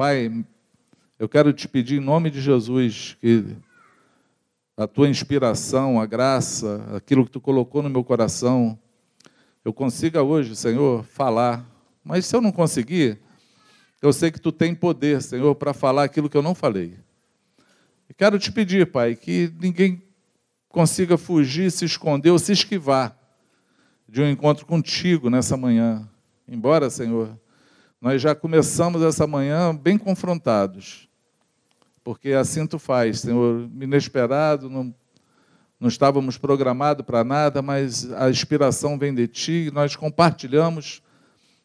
[0.00, 0.32] Pai,
[1.18, 3.54] eu quero te pedir em nome de Jesus que
[4.74, 8.78] a tua inspiração, a graça, aquilo que tu colocou no meu coração,
[9.62, 11.66] eu consiga hoje, Senhor, falar.
[12.02, 13.18] Mas se eu não conseguir,
[14.00, 16.96] eu sei que tu tem poder, Senhor, para falar aquilo que eu não falei.
[18.08, 20.02] E quero te pedir, Pai, que ninguém
[20.70, 23.14] consiga fugir, se esconder ou se esquivar
[24.08, 26.08] de um encontro contigo nessa manhã.
[26.48, 27.38] Embora, Senhor,
[28.00, 31.08] nós já começamos essa manhã bem confrontados,
[32.02, 34.94] porque assim tu faz, Senhor, inesperado, não,
[35.78, 41.02] não estávamos programados para nada, mas a inspiração vem de ti e nós compartilhamos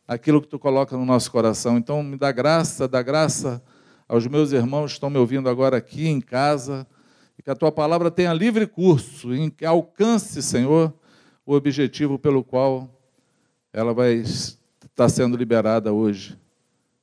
[0.05, 1.77] aquilo que tu coloca no nosso coração.
[1.77, 3.63] Então, me dá graça, dá graça
[4.07, 6.85] aos meus irmãos que estão me ouvindo agora aqui em casa,
[7.37, 10.93] e que a tua palavra tenha livre curso, em que alcance, Senhor,
[11.45, 12.89] o objetivo pelo qual
[13.73, 14.23] ela vai
[14.95, 16.39] estar sendo liberada hoje,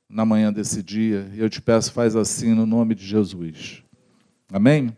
[0.09, 1.29] na manhã desse dia.
[1.31, 3.83] E eu te peço, faz assim no nome de Jesus.
[4.51, 4.97] Amém?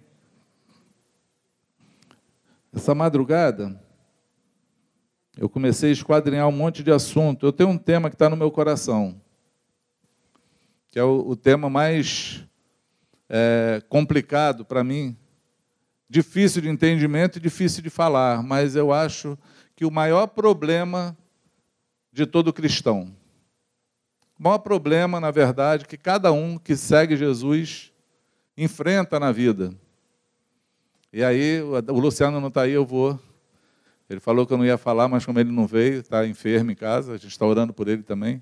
[2.73, 3.77] Essa madrugada,
[5.37, 7.45] eu comecei a esquadrinhar um monte de assunto.
[7.45, 9.21] Eu tenho um tema que está no meu coração,
[10.87, 12.45] que é o, o tema mais
[13.27, 15.17] é, complicado para mim,
[16.09, 19.37] difícil de entendimento e difícil de falar, mas eu acho
[19.75, 21.17] que o maior problema
[22.15, 23.13] de todo cristão,
[24.39, 27.91] o maior problema, na verdade, que cada um que segue Jesus
[28.57, 29.73] enfrenta na vida.
[31.11, 33.19] E aí, o Luciano não está aí, eu vou
[34.09, 36.75] ele falou que eu não ia falar, mas como ele não veio, está enfermo em
[36.75, 38.41] casa, a gente está orando por ele também.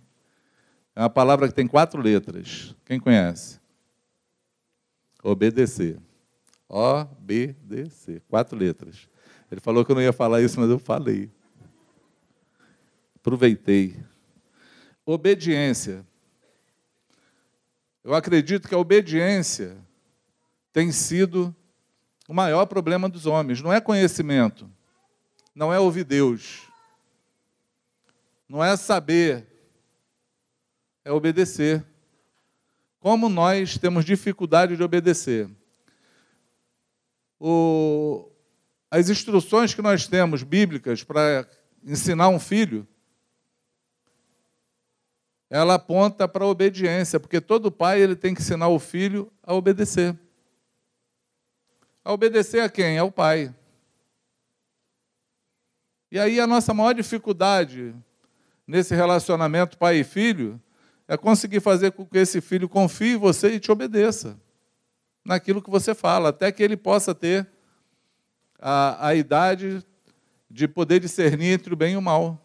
[0.96, 2.76] É uma palavra que tem quatro letras.
[2.86, 3.60] Quem conhece?
[5.24, 5.98] Obedecer.
[6.68, 8.22] O-B-D-C.
[8.28, 9.08] Quatro letras.
[9.50, 11.32] Ele falou que eu não ia falar isso, mas eu falei.
[13.24, 13.98] Aproveitei.
[15.06, 16.06] Obediência.
[18.04, 19.76] Eu acredito que a obediência
[20.72, 21.56] tem sido
[22.28, 23.62] o maior problema dos homens.
[23.62, 24.70] Não é conhecimento
[25.56, 26.68] não é ouvir Deus,
[28.50, 29.46] não é saber,
[31.06, 31.86] é obedecer.
[33.00, 35.50] Como nós temos dificuldade de obedecer?
[37.40, 38.32] O,
[38.90, 41.48] as instruções que nós temos bíblicas para
[41.84, 42.88] ensinar um filho,
[45.54, 49.54] ela aponta para a obediência, porque todo pai ele tem que ensinar o filho a
[49.54, 50.18] obedecer.
[52.04, 52.98] A obedecer a quem?
[52.98, 53.54] Ao pai.
[56.12, 57.94] E aí a nossa maior dificuldade
[58.66, 60.60] nesse relacionamento pai e filho
[61.08, 64.36] é conseguir fazer com que esse filho confie em você e te obedeça
[65.24, 67.48] naquilo que você fala, até que ele possa ter
[68.58, 69.86] a, a idade
[70.50, 72.43] de poder discernir entre o bem e o mal.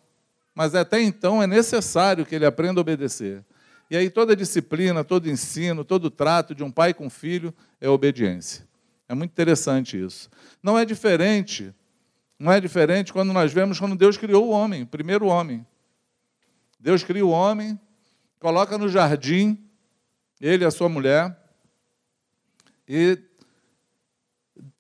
[0.59, 3.45] Mas até então é necessário que ele aprenda a obedecer.
[3.89, 8.67] E aí toda disciplina, todo ensino, todo trato de um pai com filho é obediência.
[9.09, 10.29] É muito interessante isso.
[10.61, 11.73] Não é diferente
[12.39, 15.67] não é diferente quando nós vemos quando Deus criou o homem, o primeiro homem.
[16.79, 17.79] Deus cria o homem,
[18.39, 19.59] coloca no jardim,
[20.41, 21.37] ele e a sua mulher,
[22.87, 23.19] e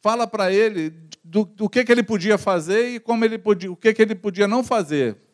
[0.00, 0.90] fala para ele
[1.24, 4.14] do, do, que, que ele podia fazer e como ele podia, o que, que ele
[4.14, 5.27] podia não fazer.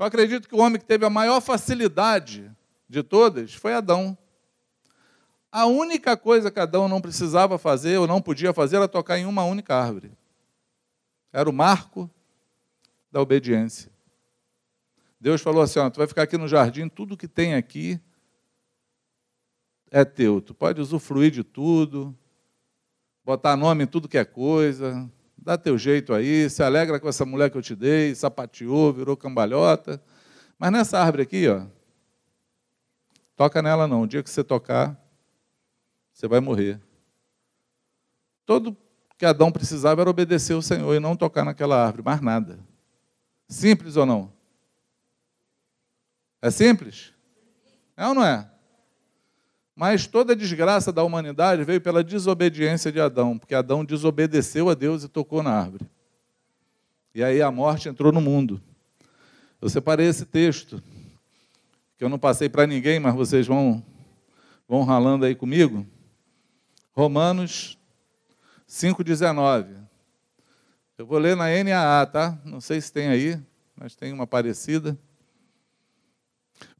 [0.00, 2.50] Eu acredito que o homem que teve a maior facilidade
[2.88, 4.16] de todas foi Adão.
[5.52, 9.26] A única coisa que Adão não precisava fazer ou não podia fazer era tocar em
[9.26, 10.10] uma única árvore.
[11.30, 12.10] Era o marco
[13.12, 13.92] da obediência.
[15.20, 18.00] Deus falou assim: ó, tu vai ficar aqui no jardim, tudo que tem aqui
[19.90, 20.40] é teu.
[20.40, 22.16] Tu pode usufruir de tudo,
[23.22, 25.06] botar nome em tudo que é coisa,
[25.42, 29.16] dá teu jeito aí, se alegra com essa mulher que eu te dei, sapateou, virou
[29.16, 30.02] cambalhota.
[30.58, 31.66] Mas nessa árvore aqui, ó,
[33.34, 34.02] toca nela não.
[34.02, 35.00] O dia que você tocar,
[36.12, 36.80] você vai morrer.
[38.44, 38.76] Todo
[39.16, 42.58] que Adão precisava era obedecer o Senhor e não tocar naquela árvore, mais nada.
[43.48, 44.32] Simples ou não?
[46.42, 47.12] É simples?
[47.96, 48.49] É ou não é?
[49.80, 54.74] Mas toda a desgraça da humanidade veio pela desobediência de Adão, porque Adão desobedeceu a
[54.74, 55.88] Deus e tocou na árvore.
[57.14, 58.60] E aí a morte entrou no mundo.
[59.58, 60.82] Eu separei esse texto,
[61.96, 63.82] que eu não passei para ninguém, mas vocês vão,
[64.68, 65.86] vão ralando aí comigo.
[66.92, 67.78] Romanos
[68.68, 69.78] 5,19.
[70.98, 72.38] Eu vou ler na NAA, tá?
[72.44, 73.40] Não sei se tem aí,
[73.74, 74.94] mas tem uma parecida.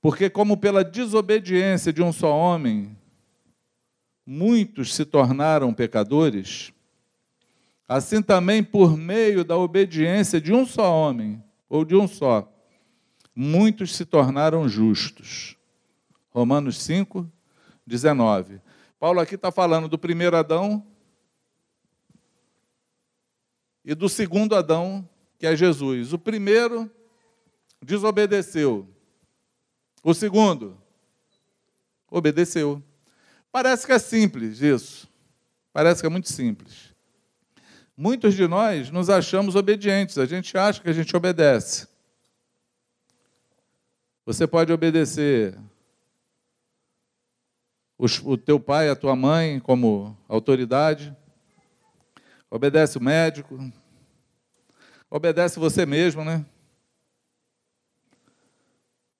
[0.01, 2.97] Porque, como pela desobediência de um só homem,
[4.25, 6.73] muitos se tornaram pecadores,
[7.89, 12.51] assim também por meio da obediência de um só homem, ou de um só,
[13.35, 15.57] muitos se tornaram justos.
[16.31, 17.31] Romanos 5,
[17.87, 18.61] 19.
[18.99, 20.87] Paulo aqui está falando do primeiro Adão
[23.85, 26.13] e do segundo Adão, que é Jesus.
[26.13, 26.91] O primeiro
[27.83, 28.87] desobedeceu.
[30.03, 30.81] O segundo
[32.11, 32.83] obedeceu.
[33.53, 35.09] Parece que é simples isso.
[35.73, 36.95] Parece que é muito simples.
[37.97, 41.87] Muitos de nós nos achamos obedientes, a gente acha que a gente obedece.
[44.25, 45.59] Você pode obedecer
[47.99, 51.15] o teu pai, a tua mãe como autoridade,
[52.51, 53.71] obedece o médico,
[55.11, 56.45] obedece você mesmo, né?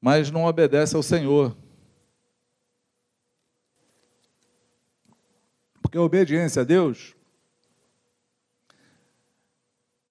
[0.01, 1.57] Mas não obedece ao Senhor.
[5.83, 7.15] Porque a obediência a Deus,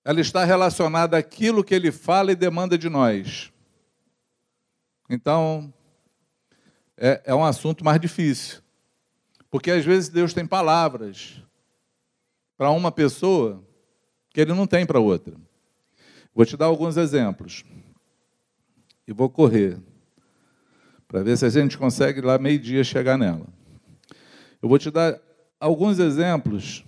[0.03, 3.51] ela está relacionada àquilo que Ele fala e demanda de nós.
[5.09, 5.73] Então,
[6.97, 8.61] é, é um assunto mais difícil.
[9.49, 11.41] Porque às vezes Deus tem palavras
[12.57, 13.63] para uma pessoa
[14.29, 15.35] que Ele não tem para outra.
[16.35, 17.63] Vou te dar alguns exemplos.
[19.09, 19.75] E vou correr.
[21.07, 23.47] Para ver se a gente consegue lá meio-dia chegar nela.
[24.61, 25.19] Eu vou te dar
[25.59, 26.85] alguns exemplos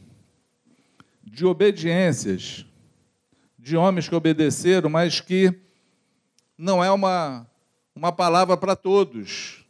[1.23, 2.63] de obediências
[3.57, 5.51] de homens que obedeceram, mas que
[6.55, 7.49] não é uma,
[7.95, 9.65] uma palavra para todos.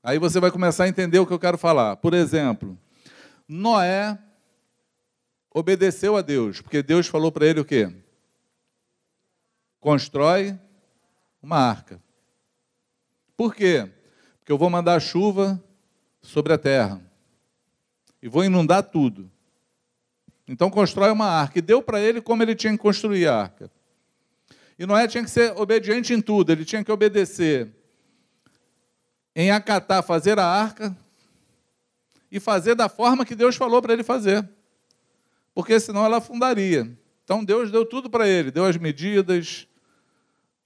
[0.00, 1.96] Aí você vai começar a entender o que eu quero falar.
[1.96, 2.78] Por exemplo,
[3.48, 4.16] Noé
[5.52, 7.92] obedeceu a Deus, porque Deus falou para ele o quê?
[9.80, 10.56] Constrói
[11.42, 12.00] uma arca.
[13.36, 13.90] Por quê?
[14.38, 15.62] Porque eu vou mandar chuva
[16.20, 17.02] sobre a terra
[18.22, 19.30] e vou inundar tudo.
[20.46, 21.58] Então constrói uma arca.
[21.58, 23.70] E deu para ele como ele tinha que construir a arca.
[24.78, 27.70] E Noé tinha que ser obediente em tudo, ele tinha que obedecer
[29.34, 30.96] em acatar, fazer a arca
[32.30, 34.48] e fazer da forma que Deus falou para ele fazer.
[35.54, 36.90] Porque senão ela afundaria.
[37.24, 39.66] Então Deus deu tudo para ele, deu as medidas,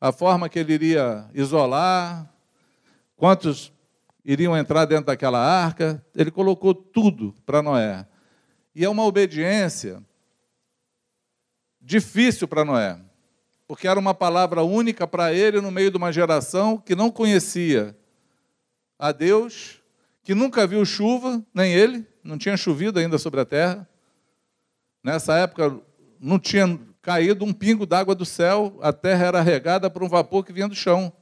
[0.06, 2.32] a forma que ele iria isolar,
[3.16, 3.72] quantos
[4.24, 8.06] iriam entrar dentro daquela arca, ele colocou tudo para Noé.
[8.72, 10.00] E é uma obediência
[11.80, 13.00] difícil para Noé,
[13.66, 17.96] porque era uma palavra única para ele no meio de uma geração que não conhecia
[18.96, 19.82] a Deus,
[20.22, 23.88] que nunca viu chuva, nem ele, não tinha chovido ainda sobre a terra.
[25.02, 25.80] Nessa época
[26.20, 30.44] não tinha caído um pingo d'água do céu, a terra era regada por um vapor
[30.44, 31.12] que vinha do chão.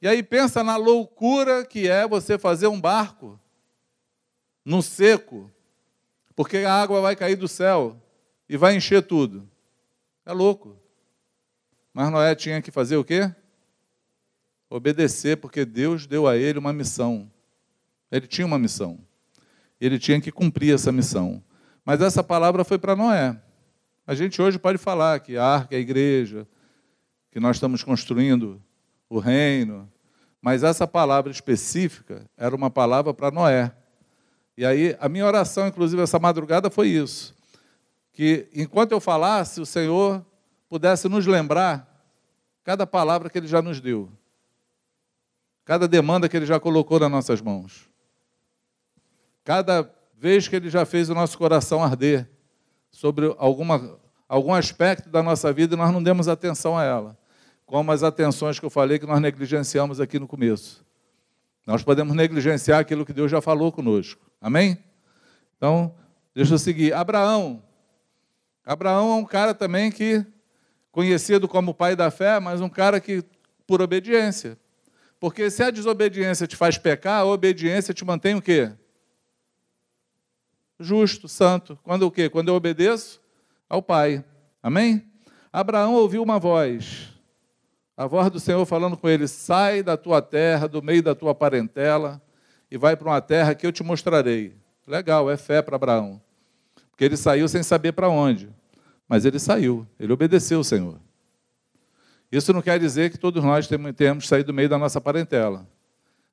[0.00, 3.38] E aí pensa na loucura que é você fazer um barco
[4.64, 5.52] no seco,
[6.34, 8.02] porque a água vai cair do céu
[8.48, 9.46] e vai encher tudo.
[10.24, 10.80] É louco.
[11.92, 13.30] Mas Noé tinha que fazer o quê?
[14.70, 17.30] Obedecer, porque Deus deu a ele uma missão.
[18.10, 18.98] Ele tinha uma missão.
[19.78, 21.44] Ele tinha que cumprir essa missão.
[21.84, 23.38] Mas essa palavra foi para Noé.
[24.06, 26.46] A gente hoje pode falar que a arca é a igreja,
[27.30, 28.60] que nós estamos construindo
[29.08, 29.90] o reino.
[30.40, 33.72] Mas essa palavra específica era uma palavra para Noé.
[34.56, 37.34] E aí, a minha oração, inclusive, essa madrugada foi isso.
[38.12, 40.24] Que enquanto eu falasse, o Senhor
[40.68, 41.88] pudesse nos lembrar
[42.64, 44.10] cada palavra que Ele já nos deu,
[45.64, 47.88] cada demanda que Ele já colocou nas nossas mãos,
[49.44, 49.88] cada
[50.18, 52.31] vez que Ele já fez o nosso coração arder
[52.92, 57.22] sobre alguma, algum aspecto da nossa vida e nós não demos atenção a ela
[57.72, 60.84] como as atenções que eu falei que nós negligenciamos aqui no começo.
[61.66, 64.20] Nós podemos negligenciar aquilo que Deus já falou conosco.
[64.38, 64.76] Amém?
[65.56, 65.94] Então,
[66.34, 66.92] deixa eu seguir.
[66.92, 67.62] Abraão.
[68.62, 70.22] Abraão é um cara também que,
[70.90, 73.24] conhecido como pai da fé, mas um cara que,
[73.66, 74.58] por obediência.
[75.18, 78.70] Porque se a desobediência te faz pecar, a obediência te mantém o quê?
[80.82, 81.78] Justo, santo.
[81.82, 82.28] Quando o quê?
[82.28, 83.20] Quando eu obedeço
[83.68, 84.24] ao Pai.
[84.62, 85.06] Amém?
[85.52, 87.08] Abraão ouviu uma voz.
[87.96, 91.34] A voz do Senhor falando com ele: sai da tua terra, do meio da tua
[91.34, 92.20] parentela,
[92.70, 94.56] e vai para uma terra que eu te mostrarei.
[94.86, 96.20] Legal, é fé para Abraão.
[96.90, 98.50] Porque ele saiu sem saber para onde.
[99.08, 100.98] Mas ele saiu, ele obedeceu o Senhor.
[102.30, 105.68] Isso não quer dizer que todos nós temos saído do meio da nossa parentela.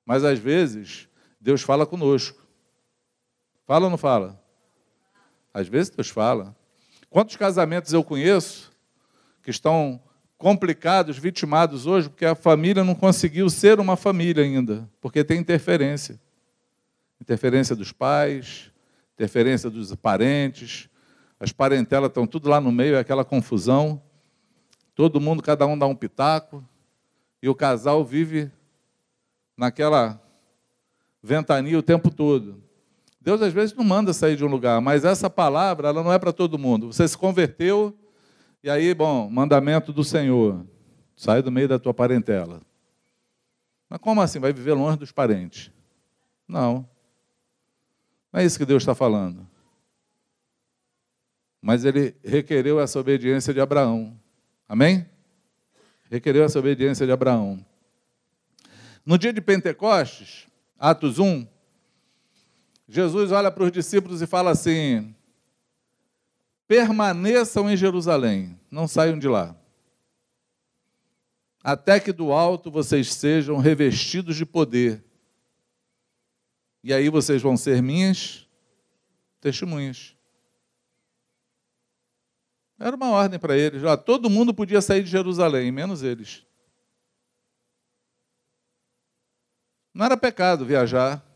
[0.06, 1.08] Mas às vezes,
[1.40, 2.49] Deus fala conosco.
[3.70, 4.44] Fala ou não fala?
[5.54, 6.56] Às vezes Deus fala.
[7.08, 8.72] Quantos casamentos eu conheço
[9.44, 10.02] que estão
[10.40, 16.20] complicados, vitimados hoje, porque a família não conseguiu ser uma família ainda, porque tem interferência.
[17.22, 18.72] Interferência dos pais,
[19.14, 20.90] interferência dos parentes,
[21.40, 24.02] as parentelas estão tudo lá no meio, é aquela confusão.
[24.96, 26.68] Todo mundo, cada um dá um pitaco,
[27.40, 28.52] e o casal vive
[29.56, 30.20] naquela
[31.22, 32.68] ventania o tempo todo.
[33.30, 36.18] Deus às vezes não manda sair de um lugar, mas essa palavra ela não é
[36.18, 36.92] para todo mundo.
[36.92, 37.96] Você se converteu
[38.64, 40.66] e aí, bom, mandamento do Senhor,
[41.16, 42.60] sai do meio da tua parentela.
[43.88, 44.40] Mas como assim?
[44.40, 45.72] Vai viver longe dos parentes?
[46.48, 46.90] Não.
[48.34, 49.48] Não é isso que Deus está falando.
[51.62, 54.20] Mas ele requereu essa obediência de Abraão.
[54.68, 55.06] Amém?
[56.10, 57.64] Requereu essa obediência de Abraão.
[59.06, 60.48] No dia de Pentecostes,
[60.80, 61.46] Atos 1,
[62.92, 65.16] Jesus olha para os discípulos e fala assim:
[66.68, 69.56] permaneçam em Jerusalém, não saiam de lá,
[71.64, 75.06] até que do alto vocês sejam revestidos de poder.
[76.84, 78.48] E aí vocês vão ser minhas
[79.40, 80.16] testemunhas.
[82.80, 83.82] Era uma ordem para eles.
[83.82, 86.46] Já todo mundo podia sair de Jerusalém, menos eles.
[89.94, 91.29] Não era pecado viajar.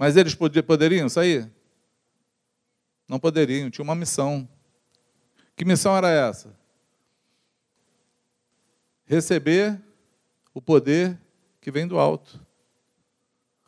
[0.00, 1.52] Mas eles poderiam sair?
[3.06, 4.48] Não poderiam, tinha uma missão.
[5.54, 6.58] Que missão era essa?
[9.04, 9.78] Receber
[10.54, 11.20] o poder
[11.60, 12.40] que vem do alto.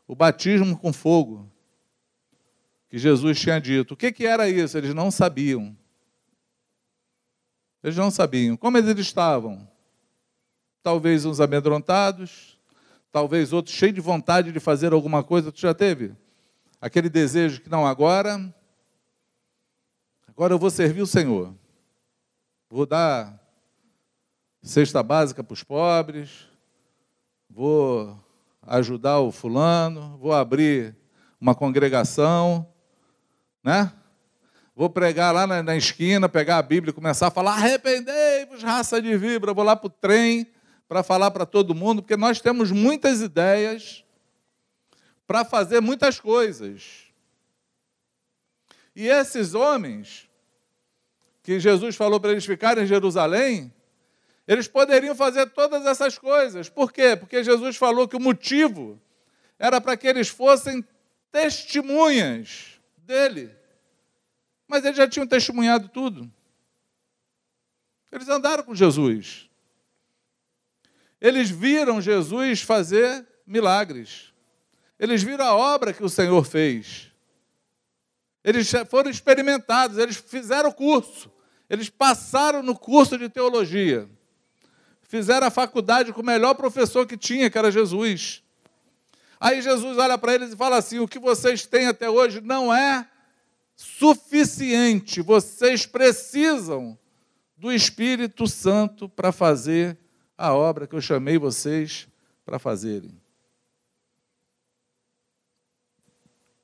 [0.09, 1.53] O batismo com fogo,
[2.89, 3.93] que Jesus tinha dito.
[3.93, 4.79] O que, que era isso?
[4.79, 5.77] Eles não sabiam.
[7.85, 8.57] Eles não sabiam.
[8.57, 9.69] Como eles estavam?
[10.83, 12.59] Talvez uns amedrontados,
[13.11, 15.53] talvez outros cheios de vontade de fazer alguma coisa.
[15.53, 16.22] Tu já teve?
[16.83, 18.53] Aquele desejo que não, agora,
[20.27, 21.55] agora eu vou servir o Senhor.
[22.69, 23.41] Vou dar
[24.61, 26.49] cesta básica para os pobres,
[27.49, 28.19] vou
[28.63, 30.97] ajudar o fulano, vou abrir
[31.41, 32.67] uma congregação,
[33.63, 33.93] né?
[34.75, 39.01] Vou pregar lá na, na esquina, pegar a Bíblia e começar a falar: arrependei-vos, raça
[39.01, 39.55] de vibra.
[39.55, 40.49] Vou lá para o trem
[40.89, 44.02] para falar para todo mundo, porque nós temos muitas ideias
[45.33, 47.11] para fazer muitas coisas.
[48.95, 50.29] E esses homens,
[51.43, 53.73] que Jesus falou para eles ficarem em Jerusalém,
[54.47, 56.69] eles poderiam fazer todas essas coisas.
[56.69, 57.17] Por quê?
[57.17, 59.01] Porque Jesus falou que o motivo
[59.59, 60.87] era para que eles fossem
[61.31, 63.57] testemunhas dele.
[64.69, 66.31] Mas eles já tinham testemunhado tudo.
[68.13, 69.49] Eles andaram com Jesus.
[71.19, 74.32] Eles viram Jesus fazer milagres.
[75.03, 77.11] Eles viram a obra que o Senhor fez.
[78.45, 81.29] Eles foram experimentados, eles fizeram o curso.
[81.69, 84.09] Eles passaram no curso de teologia.
[85.03, 88.45] Fizeram a faculdade com o melhor professor que tinha, que era Jesus.
[89.41, 92.73] Aí Jesus olha para eles e fala assim: o que vocês têm até hoje não
[92.73, 93.05] é
[93.75, 95.21] suficiente.
[95.21, 96.97] Vocês precisam
[97.57, 99.99] do Espírito Santo para fazer
[100.39, 102.07] a obra que eu chamei vocês
[102.45, 103.22] para fazerem.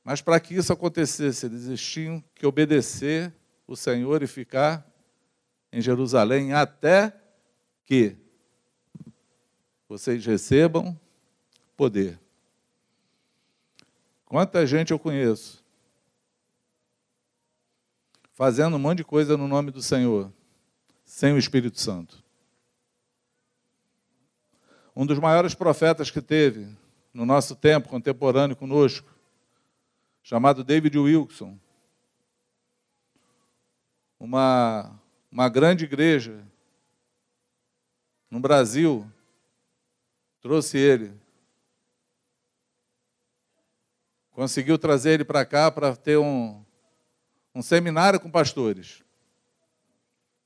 [0.08, 3.30] Mas para que isso acontecesse, eles tinham que obedecer
[3.66, 4.90] o Senhor e ficar
[5.70, 7.14] em Jerusalém até
[7.84, 8.16] que
[9.86, 10.98] vocês recebam
[11.76, 12.18] poder.
[14.24, 15.62] Quanta gente eu conheço
[18.32, 20.32] fazendo um monte de coisa no nome do Senhor,
[21.04, 22.24] sem o Espírito Santo.
[24.96, 26.66] Um dos maiores profetas que teve
[27.12, 29.17] no nosso tempo contemporâneo conosco,
[30.28, 31.58] chamado David Wilson,
[34.20, 35.00] uma,
[35.32, 36.46] uma grande igreja
[38.30, 39.10] no Brasil,
[40.42, 41.18] trouxe ele.
[44.32, 46.62] Conseguiu trazer ele para cá para ter um,
[47.54, 49.02] um seminário com pastores.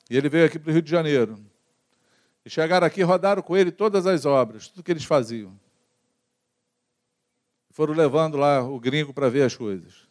[0.09, 1.45] E ele veio aqui para o Rio de Janeiro.
[2.45, 5.59] E chegaram aqui e rodaram com ele todas as obras, tudo que eles faziam.
[7.73, 10.09] Foram levando lá o gringo para ver as coisas.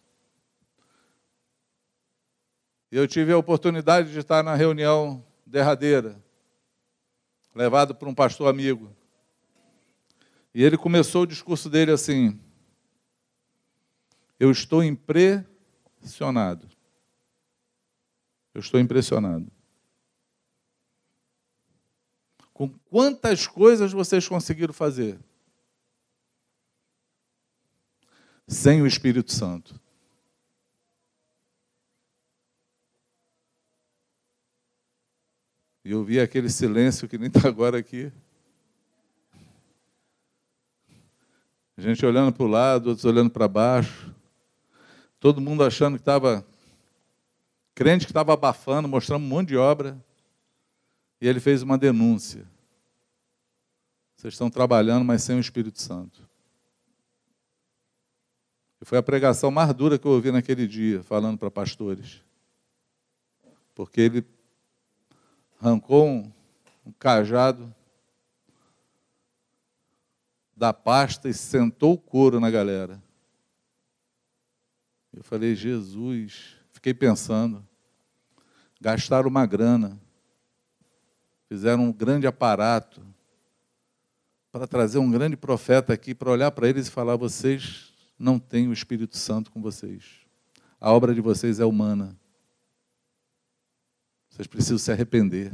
[2.92, 6.22] E eu tive a oportunidade de estar na reunião derradeira,
[7.56, 8.94] levado por um pastor amigo.
[10.54, 12.38] E ele começou o discurso dele assim:
[14.38, 16.68] Eu estou impressionado
[18.54, 19.50] eu estou impressionado.
[22.54, 25.20] Com quantas coisas vocês conseguiram fazer?
[28.52, 29.80] Sem o Espírito Santo.
[35.86, 38.12] E eu vi aquele silêncio que nem está agora aqui.
[41.78, 44.14] A gente olhando para o lado, outros olhando para baixo.
[45.18, 46.46] Todo mundo achando que estava
[47.74, 49.98] Crente que estava abafando, mostrando um monte de obra.
[51.22, 52.46] E ele fez uma denúncia.
[54.18, 56.30] Vocês estão trabalhando, mas sem o Espírito Santo.
[58.82, 62.24] E foi a pregação mais dura que eu ouvi naquele dia, falando para pastores.
[63.76, 64.26] Porque ele
[65.60, 66.32] arrancou um,
[66.84, 67.74] um cajado
[70.58, 73.02] da pasta e sentou o couro na galera.
[75.14, 77.64] Eu falei, Jesus, fiquei pensando,
[78.80, 80.00] gastaram uma grana,
[81.48, 83.06] fizeram um grande aparato
[84.52, 87.91] para trazer um grande profeta aqui para olhar para eles e falar: vocês
[88.22, 90.22] não têm o Espírito Santo com vocês.
[90.80, 92.18] A obra de vocês é humana.
[94.30, 95.52] Vocês precisam se arrepender.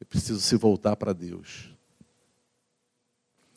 [0.00, 1.74] Eu preciso se voltar para Deus.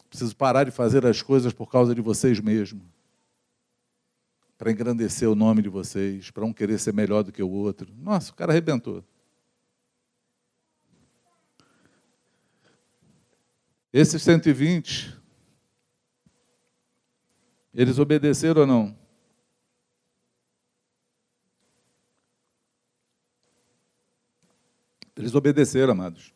[0.10, 2.84] Preciso parar de fazer as coisas por causa de vocês mesmos.
[4.58, 7.94] Para engrandecer o nome de vocês, para um querer ser melhor do que o outro.
[7.96, 9.04] Nossa, o cara arrebentou.
[13.92, 15.18] Esses 120,
[17.78, 18.98] eles obedeceram ou não?
[25.16, 26.34] Eles obedeceram, amados.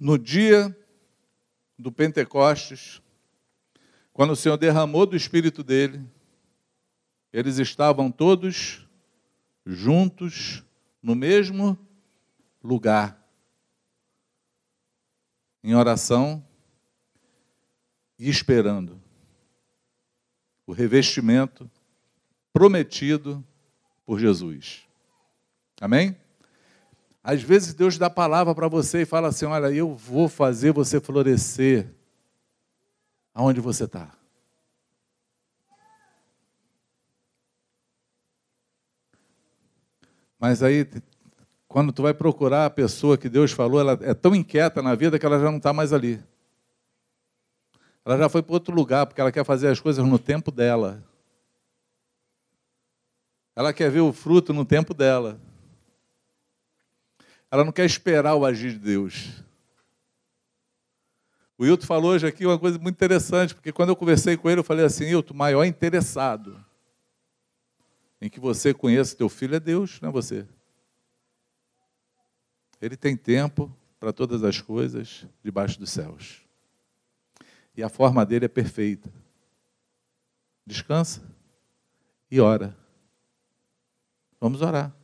[0.00, 0.74] No dia
[1.78, 3.02] do Pentecostes,
[4.10, 6.02] quando o Senhor derramou do Espírito dele,
[7.30, 8.88] eles estavam todos
[9.66, 10.64] juntos
[11.02, 11.78] no mesmo
[12.64, 13.22] lugar,
[15.62, 16.42] em oração
[18.18, 19.01] e esperando
[20.72, 21.70] o revestimento
[22.50, 23.44] prometido
[24.06, 24.86] por Jesus.
[25.78, 26.16] Amém?
[27.22, 30.98] Às vezes Deus dá palavra para você e fala assim: Olha, eu vou fazer você
[30.98, 31.94] florescer
[33.34, 34.16] aonde você está.
[40.38, 40.88] Mas aí,
[41.68, 45.18] quando tu vai procurar a pessoa que Deus falou, ela é tão inquieta na vida
[45.18, 46.18] que ela já não está mais ali.
[48.04, 51.02] Ela já foi para outro lugar, porque ela quer fazer as coisas no tempo dela.
[53.54, 55.40] Ela quer ver o fruto no tempo dela.
[57.50, 59.42] Ela não quer esperar o agir de Deus.
[61.58, 64.60] O Hilton falou hoje aqui uma coisa muito interessante, porque quando eu conversei com ele,
[64.60, 66.64] eu falei assim, Hilton, maior interessado
[68.20, 70.46] em que você conheça teu filho é Deus, não é você.
[72.80, 76.41] Ele tem tempo para todas as coisas debaixo dos céus.
[77.76, 79.12] E a forma dele é perfeita.
[80.66, 81.22] Descansa
[82.30, 82.76] e ora.
[84.40, 84.94] Vamos orar.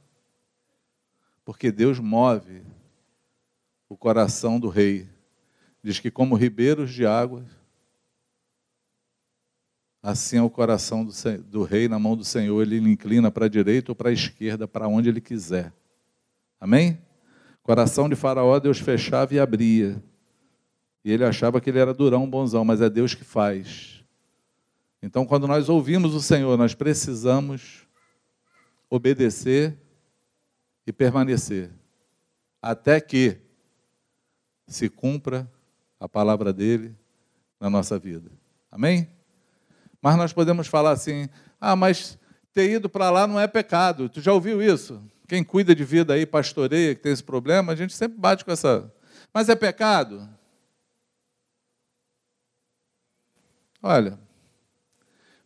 [1.44, 2.62] Porque Deus move
[3.88, 5.08] o coração do rei.
[5.82, 7.46] Diz que, como ribeiros de águas,
[10.02, 11.12] assim é o coração do,
[11.44, 12.60] do rei na mão do Senhor.
[12.60, 15.72] Ele inclina para a direita ou para a esquerda, para onde ele quiser.
[16.60, 16.98] Amém?
[17.62, 20.02] Coração de Faraó, Deus fechava e abria.
[21.04, 24.04] E ele achava que ele era durão, bonzão, mas é Deus que faz.
[25.02, 27.86] Então, quando nós ouvimos o Senhor, nós precisamos
[28.90, 29.76] obedecer
[30.86, 31.70] e permanecer,
[32.60, 33.38] até que
[34.66, 35.50] se cumpra
[36.00, 36.94] a palavra dele
[37.60, 38.30] na nossa vida.
[38.70, 39.08] Amém?
[40.00, 41.28] Mas nós podemos falar assim:
[41.60, 42.18] ah, mas
[42.52, 44.08] ter ido para lá não é pecado.
[44.08, 45.02] Tu já ouviu isso?
[45.26, 48.50] Quem cuida de vida aí, pastoreia, que tem esse problema, a gente sempre bate com
[48.50, 48.92] essa.
[49.32, 50.28] Mas é pecado?
[53.82, 54.18] Olha,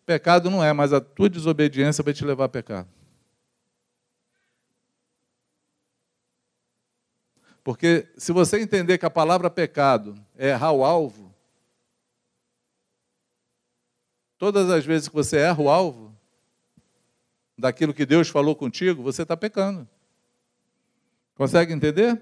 [0.06, 2.86] pecado não é, mas a tua desobediência vai te levar a pecar.
[7.64, 11.32] Porque se você entender que a palavra pecado é errar o alvo,
[14.36, 16.12] todas as vezes que você erra o alvo
[17.56, 19.88] daquilo que Deus falou contigo, você está pecando.
[21.36, 22.20] Consegue entender?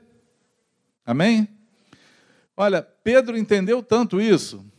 [1.07, 1.49] Amém?
[2.55, 4.70] Olha, Pedro entendeu tanto isso.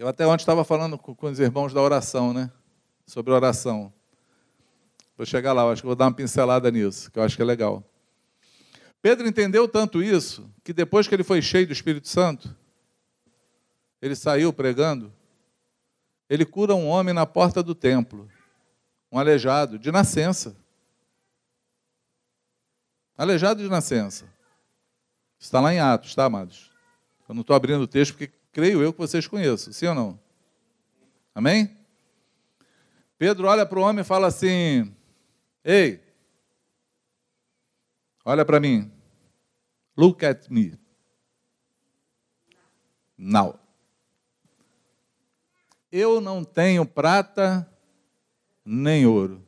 [0.00, 2.50] Eu até ontem estava falando com os irmãos da oração, né?
[3.04, 3.92] Sobre oração.
[5.14, 7.44] Vou chegar lá, acho que vou dar uma pincelada nisso, que eu acho que é
[7.44, 7.84] legal.
[9.02, 12.56] Pedro entendeu tanto isso que depois que ele foi cheio do Espírito Santo,
[14.00, 15.12] ele saiu pregando,
[16.30, 18.26] ele cura um homem na porta do templo,
[19.12, 20.56] um aleijado de nascença.
[23.18, 24.24] Aleijado de nascença.
[25.38, 26.70] Está lá em Atos, tá, amados?
[27.28, 30.20] Eu não estou abrindo o texto porque creio eu que vocês conheçam, sim ou não?
[31.34, 31.76] Amém?
[33.18, 34.94] Pedro olha para o homem e fala assim:
[35.64, 36.00] Ei,
[38.24, 38.90] Olha para mim.
[39.96, 40.78] Look at me.
[43.16, 43.58] Now.
[45.90, 47.68] Eu não tenho prata
[48.64, 49.44] nem ouro.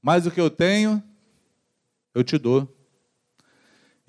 [0.00, 1.02] Mas o que eu tenho,
[2.14, 2.74] eu te dou.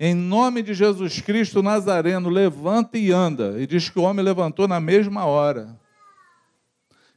[0.04, 3.62] Em nome de Jesus Cristo Nazareno, levanta e anda.
[3.62, 5.78] E diz que o homem levantou na mesma hora.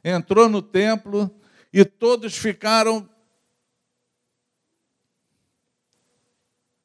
[0.04, 1.28] Entrou no templo
[1.72, 3.10] e todos ficaram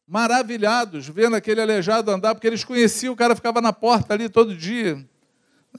[0.08, 4.58] maravilhados vendo aquele aleijado andar, porque eles conheciam, o cara ficava na porta ali todo
[4.58, 5.08] dia.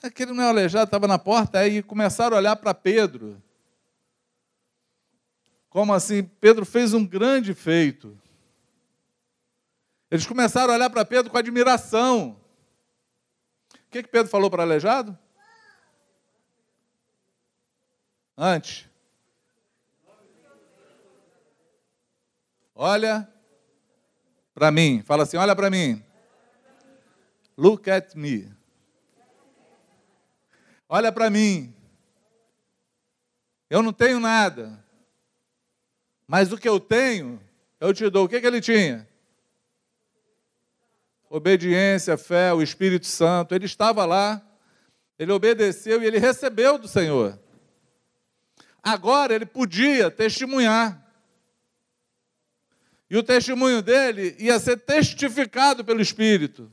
[0.01, 3.43] Aquele não é aleijado, estava na porta, aí começaram a olhar para Pedro.
[5.69, 6.23] Como assim?
[6.23, 8.22] Pedro fez um grande feito.
[10.13, 12.39] Eles começaram a olhar para Pedro com admiração.
[13.73, 15.19] O que, que Pedro falou para aleijado?
[18.37, 18.87] Antes.
[22.75, 23.27] Olha
[24.53, 25.03] para mim.
[25.03, 26.05] Fala assim: olha para mim.
[27.57, 28.55] Look at me.
[30.91, 31.75] Olha para mim.
[33.71, 34.85] Eu não tenho nada.
[36.27, 37.43] Mas o que eu tenho,
[37.81, 38.27] eu te dou.
[38.27, 39.11] O que, que ele tinha?
[41.33, 43.55] Obediência, fé, o Espírito Santo.
[43.55, 44.43] Ele estava lá,
[45.19, 47.41] ele obedeceu e ele recebeu do Senhor.
[48.83, 51.01] Agora ele podia testemunhar.
[53.09, 56.71] E o testemunho dele ia ser testificado pelo Espírito.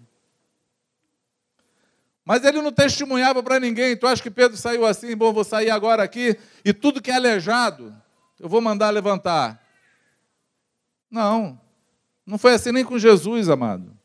[2.26, 3.96] Mas ele não testemunhava para ninguém.
[3.96, 5.16] Tu acha que Pedro saiu assim?
[5.16, 7.96] Bom, vou sair agora aqui e tudo que é aleijado,
[8.38, 9.66] eu vou mandar levantar.
[11.10, 11.60] Não.
[12.26, 13.99] Não foi assim nem com Jesus, amado.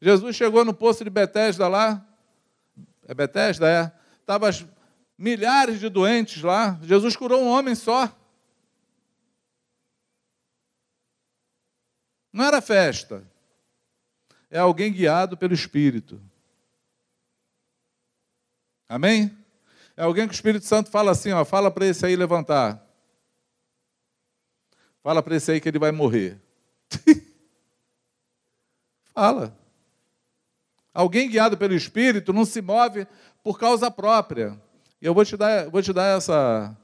[0.00, 2.06] Jesus chegou no poço de Betesda lá,
[3.06, 3.92] é Betesda, é?
[4.20, 4.50] Estavam
[5.18, 6.78] milhares de doentes lá.
[6.82, 8.16] Jesus curou um homem só.
[12.32, 13.28] Não era festa.
[14.50, 16.20] É alguém guiado pelo Espírito.
[18.88, 19.36] Amém?
[19.96, 22.82] É alguém que o Espírito Santo fala assim, ó, fala para esse aí levantar.
[25.02, 26.40] Fala para esse aí que ele vai morrer.
[29.12, 29.59] fala.
[30.92, 33.06] Alguém guiado pelo Espírito não se move
[33.42, 34.60] por causa própria.
[35.00, 36.76] E eu vou te dar, vou te dar essa,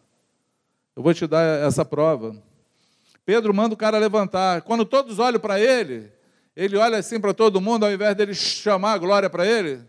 [0.94, 2.36] eu vou te dar essa prova.
[3.24, 4.62] Pedro manda o cara levantar.
[4.62, 6.12] Quando todos olham para ele,
[6.54, 9.80] ele olha assim para todo mundo, ao invés dele chamar a glória para ele.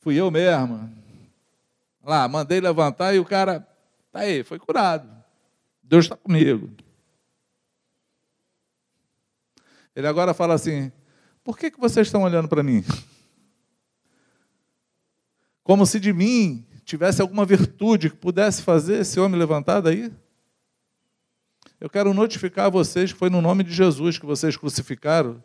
[0.00, 0.90] Fui eu mesmo.
[2.02, 3.66] Lá, mandei levantar e o cara,
[4.12, 5.08] tá aí, foi curado.
[5.82, 6.70] Deus está comigo.
[9.94, 10.92] Ele agora fala assim:
[11.44, 12.82] por que, que vocês estão olhando para mim?
[15.62, 20.10] Como se de mim tivesse alguma virtude que pudesse fazer esse homem levantar daí?
[21.78, 25.42] Eu quero notificar a vocês que foi no nome de Jesus que vocês crucificaram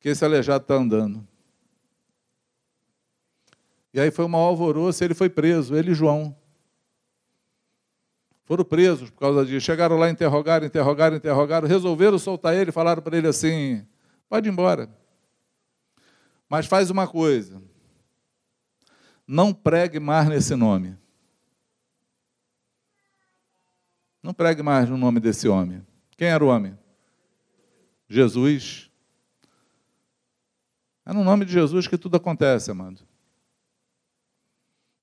[0.00, 1.26] que esse aleijado está andando.
[3.92, 6.36] E aí foi um alvoroço, ele foi preso, ele e João.
[8.44, 9.66] Foram presos por causa disso.
[9.66, 13.84] Chegaram lá, interrogaram, interrogaram, interrogaram, resolveram soltar ele, falaram para ele assim:
[14.28, 14.88] Pode ir embora.
[16.48, 17.62] Mas faz uma coisa.
[19.26, 20.96] Não pregue mais nesse nome.
[24.22, 25.86] Não pregue mais no nome desse homem.
[26.16, 26.76] Quem era o homem?
[28.08, 28.90] Jesus.
[31.04, 33.00] É no nome de Jesus que tudo acontece, amado.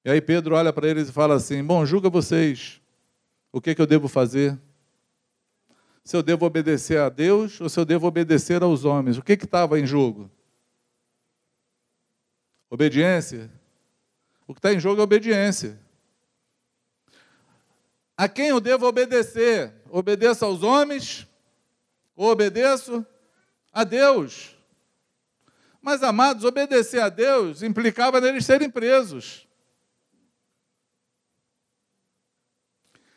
[0.03, 2.81] E aí Pedro olha para eles e fala assim: Bom, julga vocês.
[3.51, 4.59] O que, que eu devo fazer?
[6.05, 9.17] Se eu devo obedecer a Deus ou se eu devo obedecer aos homens.
[9.17, 10.29] O que estava em jogo?
[12.69, 13.49] Obediência.
[14.47, 15.79] O que está em jogo é obediência.
[18.15, 19.73] A quem eu devo obedecer?
[19.89, 21.27] Obedeço aos homens
[22.15, 23.03] ou obedeço
[23.73, 24.55] a Deus?
[25.81, 29.44] Mas, amados, obedecer a Deus implicava neles serem presos.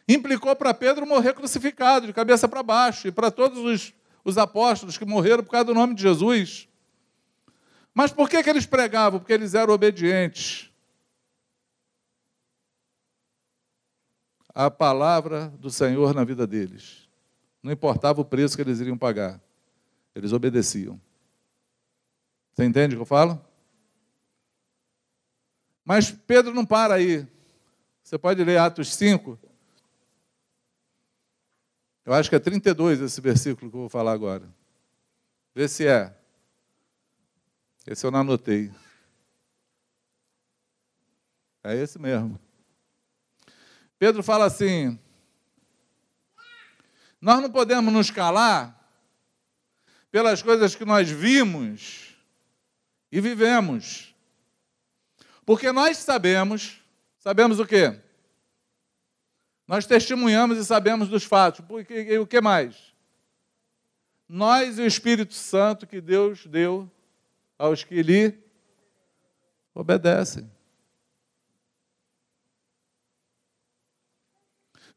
[0.08, 3.94] Implicou para Pedro morrer crucificado, de cabeça para baixo, e para todos os,
[4.24, 6.66] os, apóstolos que morreram por causa do nome de Jesus.
[7.92, 9.20] Mas por que, que eles pregavam?
[9.20, 10.70] Porque eles eram obedientes
[14.54, 17.08] à palavra do Senhor na vida deles.
[17.62, 19.40] Não importava o preço que eles iriam pagar,
[20.14, 20.98] eles obedeciam.
[22.54, 23.40] Você entende o que eu falo?
[25.84, 27.26] Mas Pedro não para aí.
[28.02, 29.38] Você pode ler Atos 5,
[32.08, 34.48] eu acho que é 32 esse versículo que eu vou falar agora.
[35.54, 36.16] Vê se é.
[37.86, 38.72] Esse eu não anotei.
[41.62, 42.40] É esse mesmo.
[43.98, 44.98] Pedro fala assim:
[47.20, 48.90] Nós não podemos nos calar
[50.10, 52.16] pelas coisas que nós vimos
[53.12, 54.14] e vivemos.
[55.44, 56.82] Porque nós sabemos,
[57.18, 58.00] sabemos o quê?
[59.68, 61.64] Nós testemunhamos e sabemos dos fatos.
[61.88, 62.88] E o que mais?
[64.28, 66.90] nós e o Espírito Santo que Deus deu
[67.58, 68.38] aos que lhe
[69.74, 70.48] obedecem.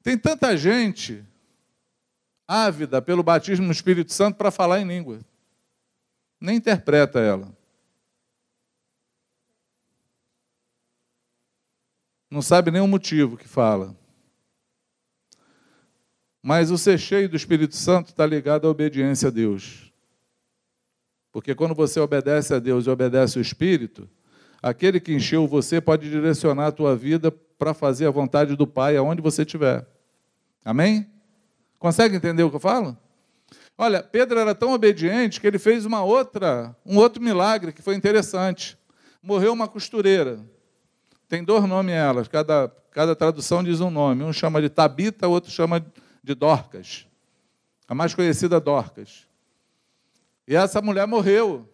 [0.04, 1.24] Tem tanta gente
[2.48, 5.22] ávida pelo batismo no Espírito Santo para falar em língua.
[6.40, 7.56] Nem interpreta ela.
[12.30, 13.96] Não sabe nem o motivo que fala.
[16.42, 19.92] Mas o ser cheio do Espírito Santo está ligado à obediência a Deus.
[21.32, 24.10] Porque quando você obedece a Deus e obedece o Espírito,
[24.62, 28.98] aquele que encheu você pode direcionar a tua vida para fazer a vontade do Pai
[28.98, 29.88] aonde você estiver.
[30.66, 31.08] Amém?
[31.78, 32.98] Consegue entender o que eu falo?
[33.78, 37.96] Olha, Pedro era tão obediente que ele fez uma outra, um outro milagre que foi
[37.96, 38.78] interessante.
[39.24, 40.40] Morreu uma costureira.
[41.28, 44.24] Tem dois nomes elas, cada, cada tradução diz um nome.
[44.24, 45.88] Um chama de Tabita, outro chama de
[46.24, 47.08] Dorcas.
[47.88, 49.28] A mais conhecida Dorcas.
[50.48, 51.68] E essa mulher morreu.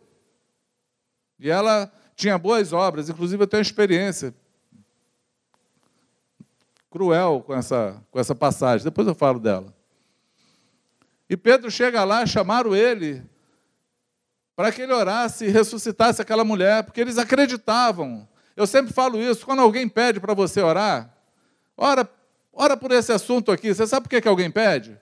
[1.40, 4.34] E ela tinha boas obras, inclusive eu tenho experiência
[6.90, 9.74] cruel com essa, com essa passagem, depois eu falo dela.
[11.30, 13.24] E Pedro chega lá, chamaram ele
[14.56, 18.28] para que ele orasse e ressuscitasse aquela mulher, porque eles acreditavam.
[18.56, 21.16] Eu sempre falo isso, quando alguém pede para você orar,
[21.76, 22.10] ora,
[22.58, 23.74] ora por esse assunto aqui.
[23.74, 25.00] Você sabe por que, que alguém pede?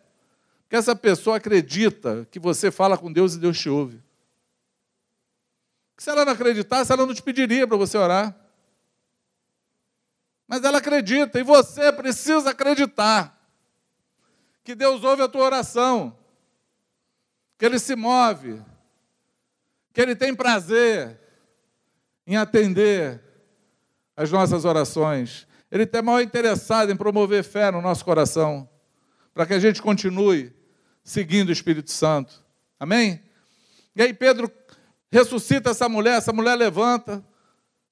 [0.64, 4.04] Porque essa pessoa acredita que você fala com Deus e Deus te ouve.
[5.98, 8.36] Se ela não acreditasse, ela não te pediria para você orar.
[10.48, 13.32] Mas ela acredita, e você precisa acreditar
[14.64, 16.16] que Deus ouve a tua oração,
[17.58, 18.62] que Ele se move,
[19.94, 21.20] que Ele tem prazer
[22.28, 23.22] em atender
[24.16, 25.48] as nossas orações.
[25.76, 28.66] Ele está mal interessado em promover fé no nosso coração,
[29.34, 30.54] para que a gente continue
[31.04, 32.34] seguindo o Espírito Santo.
[32.80, 33.22] Amém?
[33.94, 34.50] E aí Pedro
[35.12, 37.22] ressuscita essa mulher, essa mulher levanta,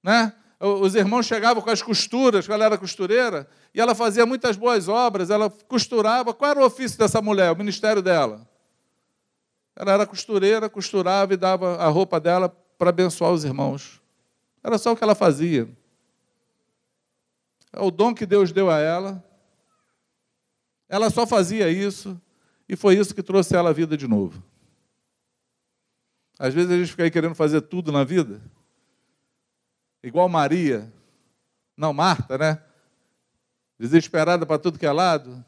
[0.02, 0.32] né?
[0.62, 5.30] os irmãos chegavam com as costuras, ela era costureira, e ela fazia muitas boas obras,
[5.30, 6.34] ela costurava.
[6.34, 8.48] Qual era o ofício dessa mulher, o ministério dela?
[9.76, 14.02] Ela era costureira, costurava e dava a roupa dela para abençoar os irmãos.
[14.64, 15.68] Era só o que ela fazia.
[17.74, 19.24] É o dom que Deus deu a ela.
[20.88, 22.20] Ela só fazia isso,
[22.70, 24.44] e foi isso que trouxe ela à vida de novo.
[26.40, 28.42] Às vezes a gente fica aí querendo fazer tudo na vida
[30.04, 30.92] igual Maria,
[31.78, 32.62] não Marta, né?
[33.80, 35.44] Desesperada para tudo que é lado.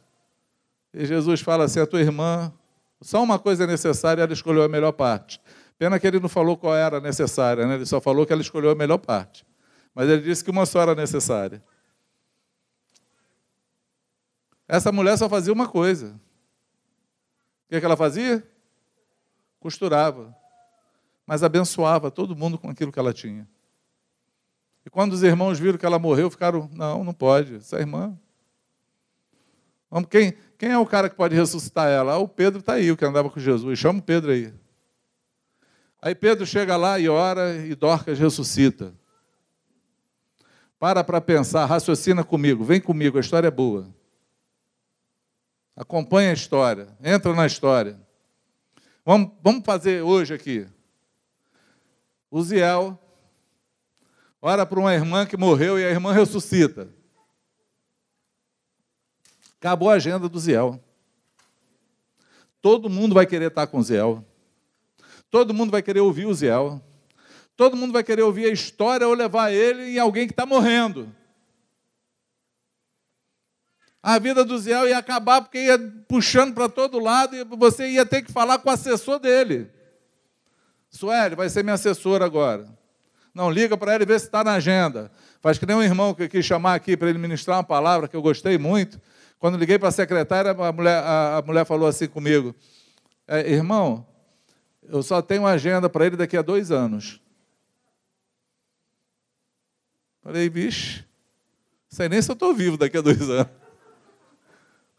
[0.94, 2.52] E Jesus fala assim: a tua irmã,
[3.02, 5.42] só uma coisa é necessária, ela escolheu a melhor parte.
[5.78, 7.76] Pena que ele não falou qual era necessária, né?
[7.76, 9.46] ele só falou que ela escolheu a melhor parte.
[9.94, 11.62] Mas ele disse que uma só era necessária.
[14.68, 16.20] Essa mulher só fazia uma coisa.
[17.66, 18.46] O que, é que ela fazia?
[19.60, 20.36] Costurava.
[21.26, 23.48] Mas abençoava todo mundo com aquilo que ela tinha.
[24.86, 28.18] E quando os irmãos viram que ela morreu, ficaram, não, não pode, essa irmã.
[30.10, 32.14] Quem, quem é o cara que pode ressuscitar ela?
[32.14, 33.80] Ah, o Pedro está aí, o que andava com Jesus.
[33.80, 34.54] Chama o Pedro aí.
[36.02, 38.94] Aí Pedro chega lá e ora e Dorcas ressuscita.
[40.78, 43.88] Para para pensar, raciocina comigo, vem comigo, a história é boa.
[45.76, 48.00] Acompanha a história, entra na história.
[49.04, 50.68] Vamos, vamos fazer hoje aqui.
[52.32, 53.00] Uziel
[54.42, 56.88] ora para uma irmã que morreu e a irmã ressuscita.
[59.60, 60.80] Acabou a agenda do Ziel.
[62.62, 64.24] Todo mundo vai querer estar com o Ziel.
[65.32, 66.80] Todo mundo vai querer ouvir o Ziel.
[67.58, 71.12] Todo mundo vai querer ouvir a história ou levar ele em alguém que está morrendo.
[74.08, 78.06] A vida do Ziel ia acabar porque ia puxando para todo lado e você ia
[78.06, 79.68] ter que falar com o assessor dele.
[80.92, 82.68] Sueli vai ser minha assessora agora.
[83.34, 85.12] Não, liga para ele e vê se está na agenda.
[85.42, 88.16] Faz que nem um irmão que quis chamar aqui para ele ministrar uma palavra que
[88.16, 89.02] eu gostei muito.
[89.40, 92.54] Quando liguei para a secretária, a mulher, a, a mulher falou assim comigo:
[93.28, 94.06] é, Irmão,
[94.84, 97.20] eu só tenho agenda para ele daqui a dois anos.
[100.22, 101.04] Falei, vixe,
[101.90, 103.65] sei nem se eu estou vivo daqui a dois anos.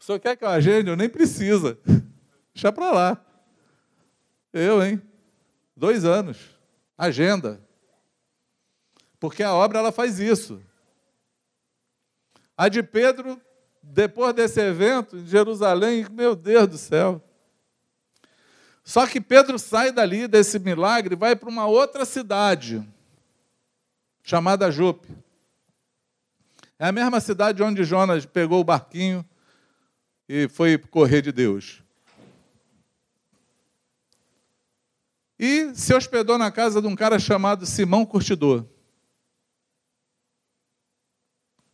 [0.07, 0.89] Senhor quer que eu agende?
[0.89, 1.77] Eu nem precisa.
[2.53, 3.25] Deixa para lá.
[4.53, 5.01] Eu, hein?
[5.75, 6.37] Dois anos.
[6.97, 7.61] Agenda.
[9.19, 10.61] Porque a obra ela faz isso.
[12.55, 13.37] A de Pedro,
[13.83, 17.21] depois desse evento em Jerusalém, meu Deus do céu.
[18.85, 22.81] Só que Pedro sai dali desse milagre e vai para uma outra cidade,
[24.23, 25.09] chamada Jope.
[26.79, 29.25] É a mesma cidade onde Jonas pegou o barquinho
[30.27, 31.83] e foi correr de Deus.
[35.39, 38.65] e se hospedou na casa de um cara chamado Simão Curtidor.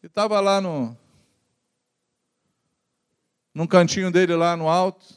[0.02, 0.98] E estava lá no
[3.54, 5.16] num cantinho dele lá no alto,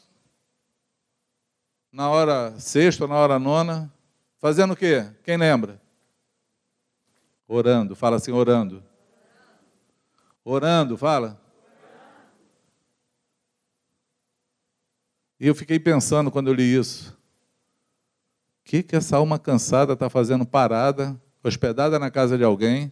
[1.91, 3.91] na hora sexta, na hora nona,
[4.37, 5.11] fazendo o quê?
[5.23, 5.81] Quem lembra?
[7.47, 8.83] Orando, fala assim, orando.
[10.43, 11.41] Orando, fala.
[15.39, 17.17] E eu fiquei pensando quando eu li isso.
[18.61, 22.91] O que, que essa alma cansada está fazendo parada, hospedada na casa de alguém,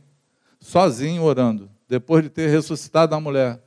[0.60, 3.62] sozinho orando, depois de ter ressuscitado a mulher?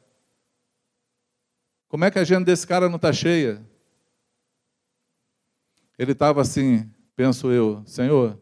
[1.88, 3.64] Como é que a agenda desse cara não está cheia?
[5.98, 8.38] Ele estava assim, penso eu, Senhor,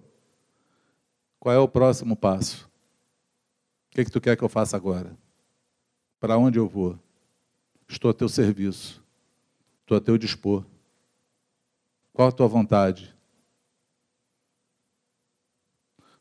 [1.41, 2.67] qual é o próximo passo?
[3.87, 5.17] O que, que tu quer que eu faça agora?
[6.21, 6.99] Para onde eu vou?
[7.89, 9.06] Estou a teu serviço.
[9.87, 10.67] Estou a teu dispor.
[12.13, 13.15] Qual a tua vontade?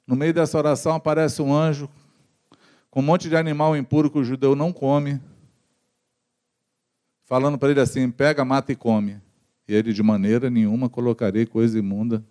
[0.06, 1.90] No meio dessa oração aparece um anjo
[2.92, 5.20] com um monte de animal impuro que o judeu não come,
[7.24, 9.20] falando para ele assim: pega, mata e come.
[9.68, 12.24] E ele, de maneira nenhuma, colocarei coisa imunda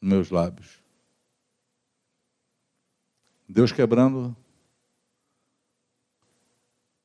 [0.00, 0.80] nos meus lábios.
[3.46, 4.34] Deus quebrando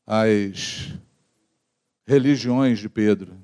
[0.06, 0.98] as
[2.08, 3.38] religiões de Pedro,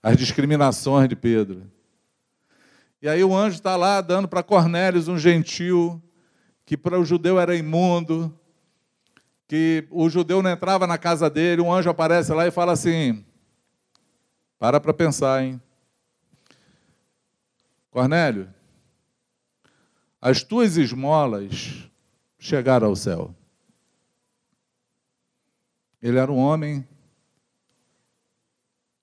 [0.00, 1.68] as discriminações de Pedro.
[3.02, 6.00] E aí o anjo está lá dando para Cornélios, um gentil,
[6.64, 8.32] que para o judeu era imundo,
[9.48, 13.24] que o judeu não entrava na casa dele, um anjo aparece lá e fala assim:
[14.56, 15.60] para para pensar, hein?
[17.90, 18.48] Cornélio,
[20.20, 21.88] as tuas esmolas
[22.38, 23.34] chegaram ao céu.
[26.00, 26.86] Ele era um homem,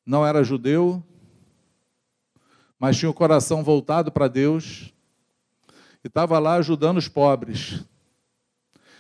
[0.06, 1.04] não era judeu,
[2.80, 4.94] mas tinha o coração voltado para Deus
[6.04, 7.84] e estava lá ajudando os pobres.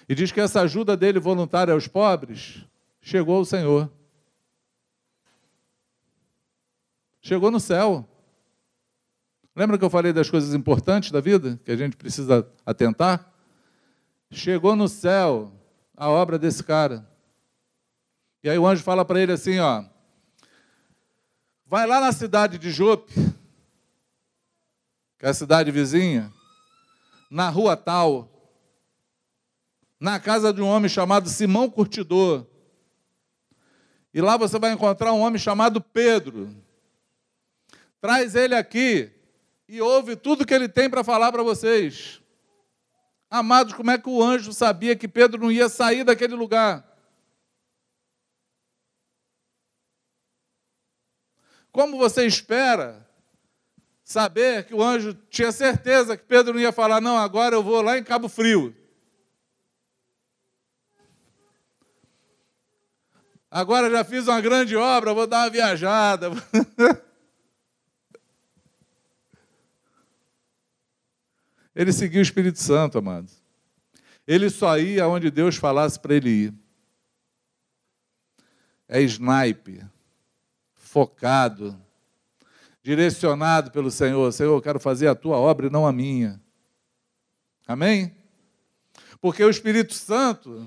[0.09, 2.65] E diz que essa ajuda dele voluntária aos pobres
[3.01, 3.91] chegou ao Senhor.
[7.21, 8.07] Chegou no céu.
[9.55, 13.33] Lembra que eu falei das coisas importantes da vida que a gente precisa atentar?
[14.29, 15.51] Chegou no céu
[15.95, 17.07] a obra desse cara.
[18.45, 19.83] E aí o anjo fala para ele assim, ó:
[21.65, 23.11] Vai lá na cidade de Jope,
[25.17, 26.31] que é a cidade vizinha,
[27.27, 28.29] na rua tal,
[29.99, 32.45] na casa de um homem chamado Simão Curtidor.
[34.13, 36.55] E lá você vai encontrar um homem chamado Pedro.
[37.99, 39.11] Traz ele aqui
[39.67, 42.21] e ouve tudo que ele tem para falar para vocês.
[43.27, 46.94] Amados, como é que o anjo sabia que Pedro não ia sair daquele lugar?
[51.75, 53.05] Como você espera
[54.01, 57.81] saber que o anjo tinha certeza que Pedro não ia falar, não, agora eu vou
[57.81, 58.73] lá em Cabo Frio.
[63.51, 66.31] Agora já fiz uma grande obra, vou dar uma viajada.
[71.75, 73.43] Ele seguiu o Espírito Santo, amados.
[74.25, 76.53] Ele só ia onde Deus falasse para ele ir.
[78.87, 79.83] É snipe
[80.95, 81.77] focado,
[82.81, 84.31] direcionado pelo Senhor.
[84.31, 86.41] Senhor, eu quero fazer a tua obra e não a minha.
[87.67, 88.15] Amém?
[89.19, 90.65] Porque o Espírito Santo,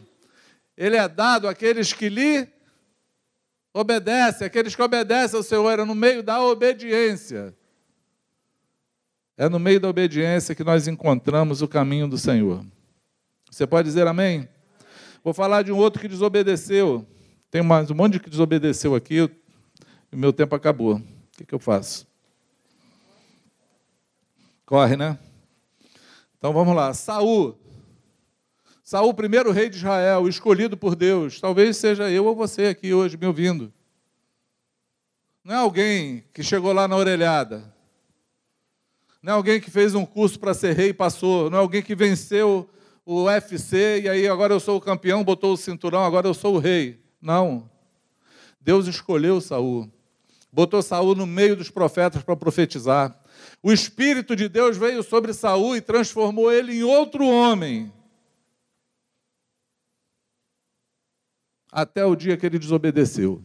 [0.76, 2.46] ele é dado àqueles que lhe
[3.72, 7.56] obedecem, aqueles que obedecem ao Senhor, é no meio da obediência.
[9.34, 12.66] É no meio da obediência que nós encontramos o caminho do Senhor.
[13.50, 14.46] Você pode dizer amém?
[15.24, 17.06] Vou falar de um outro que desobedeceu.
[17.50, 19.26] Tem mais um monte de que desobedeceu aqui
[20.10, 20.96] e meu tempo acabou.
[20.96, 21.02] O
[21.36, 22.06] que, que eu faço?
[24.64, 25.18] Corre, né?
[26.38, 26.92] Então vamos lá.
[26.94, 27.58] Saul.
[28.82, 31.40] Saul, primeiro rei de Israel, escolhido por Deus.
[31.40, 33.72] Talvez seja eu ou você aqui hoje me ouvindo.
[35.44, 37.74] Não é alguém que chegou lá na orelhada.
[39.22, 41.50] Não é alguém que fez um curso para ser rei e passou.
[41.50, 42.68] Não é alguém que venceu
[43.04, 46.54] o UFC e aí agora eu sou o campeão, botou o cinturão, agora eu sou
[46.54, 47.02] o rei.
[47.20, 47.68] Não.
[48.60, 49.90] Deus escolheu Saul
[50.52, 53.18] botou Saul no meio dos profetas para profetizar.
[53.62, 57.92] O Espírito de Deus veio sobre Saul e transformou ele em outro homem.
[61.70, 63.42] Até o dia que ele desobedeceu.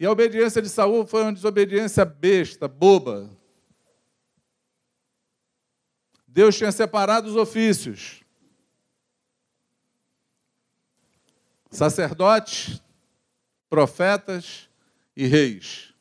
[0.00, 3.30] E a obediência de Saul foi uma desobediência besta, boba.
[6.26, 8.22] Deus tinha separado os ofícios.
[11.70, 12.80] Sacerdotes,
[13.68, 14.67] profetas
[15.18, 15.92] e reis.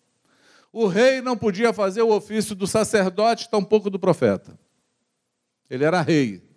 [0.72, 4.60] O rei não podia fazer o ofício do sacerdote, tampouco do profeta.
[5.68, 6.48] Ele era rei.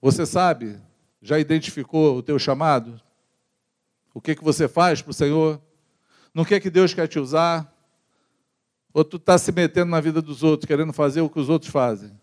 [0.00, 0.80] Você sabe,
[1.20, 2.98] já identificou o teu chamado?
[4.14, 5.60] O que, que você faz para o Senhor?
[6.32, 7.70] No que, que Deus quer te usar?
[8.94, 11.70] Ou tu está se metendo na vida dos outros, querendo fazer o que os outros
[11.70, 12.18] fazem?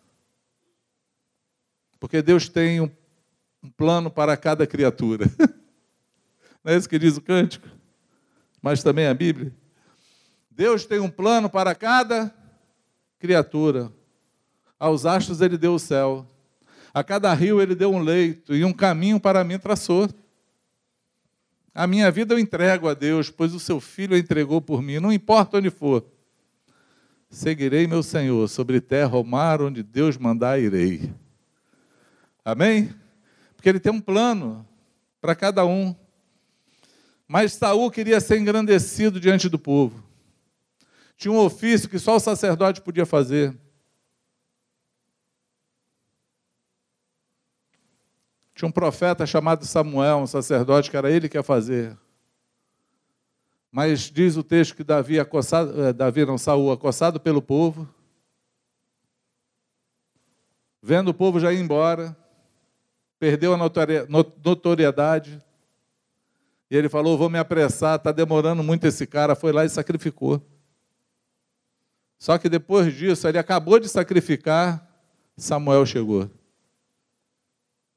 [1.99, 2.89] Porque Deus tem um,
[3.77, 5.25] plano para cada criatura.
[6.63, 7.75] Não é isso que diz o cântico?
[8.65, 9.53] Mas também a Bíblia.
[10.49, 12.33] Deus tem um plano para cada
[13.19, 13.93] criatura.
[14.79, 16.25] Aos astros ele deu o céu.
[16.91, 20.09] A cada rio ele deu um leito e um caminho para mim traçou.
[21.75, 24.99] A minha vida eu entrego a Deus, pois o seu filho a entregou por mim,
[24.99, 26.03] não importa onde for.
[27.29, 31.13] Seguirei meu Senhor, sobre terra ou mar, onde Deus mandar, irei.
[32.43, 32.91] Amém?
[33.55, 34.67] Porque ele tem um plano
[35.21, 35.95] para cada um.
[37.27, 40.03] Mas Saul queria ser engrandecido diante do povo.
[41.17, 43.57] Tinha um ofício que só o sacerdote podia fazer.
[48.53, 51.97] Tinha um profeta chamado Samuel, um sacerdote, que era ele que ia fazer.
[53.71, 57.93] Mas diz o texto que Davi, acossado, eh, Davi não, Saul, acossado pelo povo,
[60.81, 62.15] vendo o povo já ir embora,
[63.19, 65.43] perdeu a notoriedade,
[66.69, 69.35] e ele falou: Vou me apressar, está demorando muito esse cara.
[69.35, 70.41] Foi lá e sacrificou.
[72.17, 74.87] Só que depois disso, ele acabou de sacrificar,
[75.37, 76.29] Samuel chegou.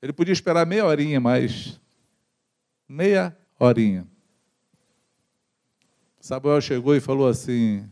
[0.02, 1.80] Ele podia esperar meia horinha mais.
[2.88, 4.06] Meia horinha.
[6.20, 7.88] Samuel chegou e falou assim: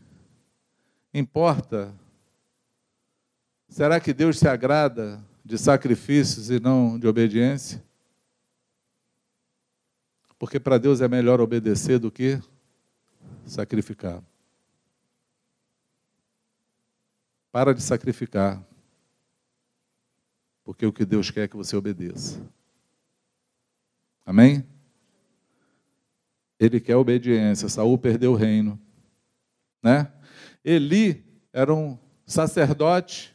[1.15, 1.95] Importa?
[3.69, 7.86] Será que Deus se agrada de sacrifícios e não de obediência?
[10.39, 12.41] Porque para Deus é melhor obedecer do que
[13.47, 14.23] sacrificar.
[17.51, 18.63] Para de sacrificar.
[20.63, 22.41] Porque o que Deus quer é que você obedeça.
[24.27, 24.67] Amém?
[26.59, 27.69] Ele quer obediência.
[27.69, 28.79] Saul perdeu o reino.
[29.83, 30.13] Né?
[30.65, 33.35] Eli era um sacerdote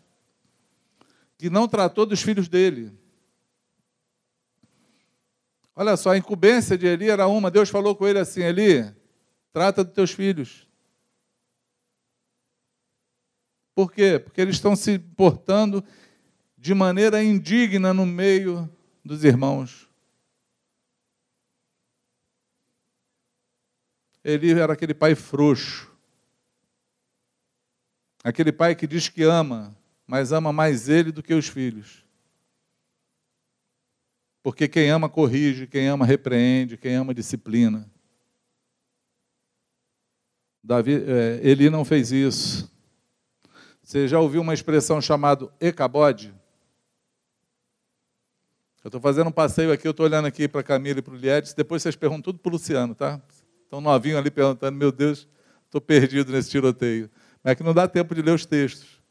[1.37, 2.91] que não tratou dos filhos dele.
[5.75, 7.49] Olha só, a incumbência de Eli era uma.
[7.49, 8.93] Deus falou com ele assim: Eli,
[9.53, 10.67] trata dos teus filhos.
[13.73, 14.19] Por quê?
[14.19, 15.83] Porque eles estão se portando
[16.57, 18.69] de maneira indigna no meio
[19.03, 19.89] dos irmãos.
[24.23, 25.89] Eli era aquele pai frouxo.
[28.23, 32.05] Aquele pai que diz que ama, mas ama mais ele do que os filhos.
[34.43, 37.89] Porque quem ama corrige, quem ama repreende, quem ama disciplina.
[40.63, 42.71] Davi, é, Eli não fez isso.
[43.83, 46.33] Você já ouviu uma expressão chamada ecabode?
[48.83, 51.13] Eu estou fazendo um passeio aqui, eu estou olhando aqui para a Camila e para
[51.13, 53.21] o Liedes, depois vocês perguntam tudo para o Luciano, tá?
[53.63, 55.27] Estão novinho ali perguntando, meu Deus,
[55.65, 57.09] estou perdido nesse tiroteio.
[57.43, 59.01] Mas é que não dá tempo de ler os textos.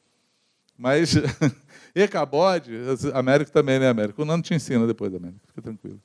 [0.77, 1.15] Mas,
[1.95, 2.73] Ecabode,
[3.15, 4.23] Américo também, né, Américo?
[4.23, 6.01] O Nando te ensina depois, Américo, fica tranquilo.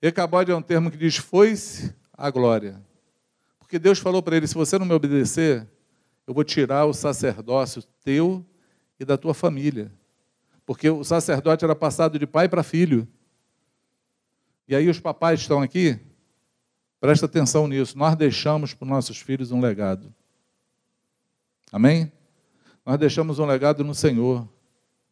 [0.00, 2.80] Ecabode é um termo que diz, foi-se a glória.
[3.58, 5.66] Porque Deus falou para ele, se você não me obedecer,
[6.26, 8.44] eu vou tirar o sacerdócio teu
[8.98, 9.92] e da tua família
[10.68, 13.08] porque o sacerdote era passado de pai para filho.
[14.68, 15.98] E aí os papais estão aqui,
[17.00, 17.96] presta atenção nisso.
[17.96, 20.14] Nós deixamos para os nossos filhos um legado.
[21.72, 22.12] Amém?
[22.84, 24.46] Nós deixamos um legado no Senhor.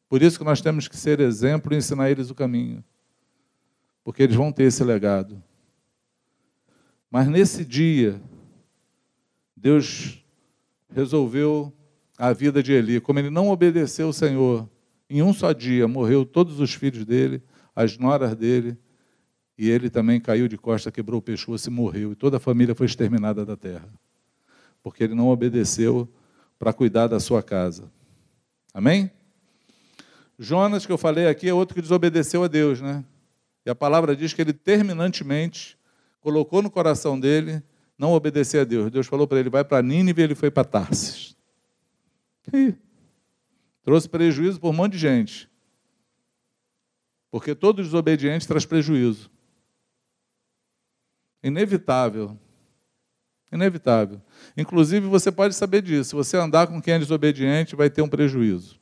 [0.09, 2.85] Por isso que nós temos que ser exemplo e ensinar eles o caminho.
[4.05, 5.43] Porque eles vão ter esse legado.
[7.11, 8.21] Mas nesse dia,
[9.57, 10.25] Deus
[10.89, 11.73] resolveu
[12.17, 13.01] a vida de Eli.
[13.01, 14.69] Como ele não obedeceu o Senhor,
[15.09, 17.43] em um só dia morreu todos os filhos dele,
[17.75, 18.77] as noras dele,
[19.59, 22.13] e ele também caiu de costa, quebrou o pescoço e morreu.
[22.13, 23.89] E toda a família foi exterminada da terra,
[24.83, 26.09] porque ele não obedeceu
[26.59, 27.91] para cuidar da sua casa.
[28.73, 29.11] Amém?
[30.39, 33.05] Jonas, que eu falei aqui, é outro que desobedeceu a Deus, né?
[33.65, 35.79] E a palavra diz que ele terminantemente
[36.21, 37.63] colocou no coração dele
[37.99, 38.91] não obedecer a Deus.
[38.91, 41.37] Deus falou para ele: vai para Nínive, ele foi para Tarsis.
[42.53, 42.75] E
[43.87, 45.49] Trouxe prejuízo por um monte de gente.
[47.31, 49.31] Porque todo desobediente traz prejuízo.
[51.41, 52.37] Inevitável.
[53.53, 54.21] Inevitável.
[54.57, 56.11] Inclusive, você pode saber disso.
[56.11, 58.81] Se você andar com quem é desobediente, vai ter um prejuízo.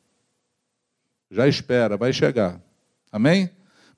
[1.35, 2.61] Já espera, vai chegar.
[3.11, 3.51] Amém?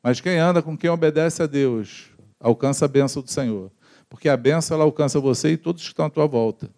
[0.03, 2.07] Mas quem anda com quem obedece a Deus,
[2.41, 3.71] alcança a bênção do Senhor.
[4.09, 6.71] Porque a bênção ela alcança você e todos que estão à tua volta.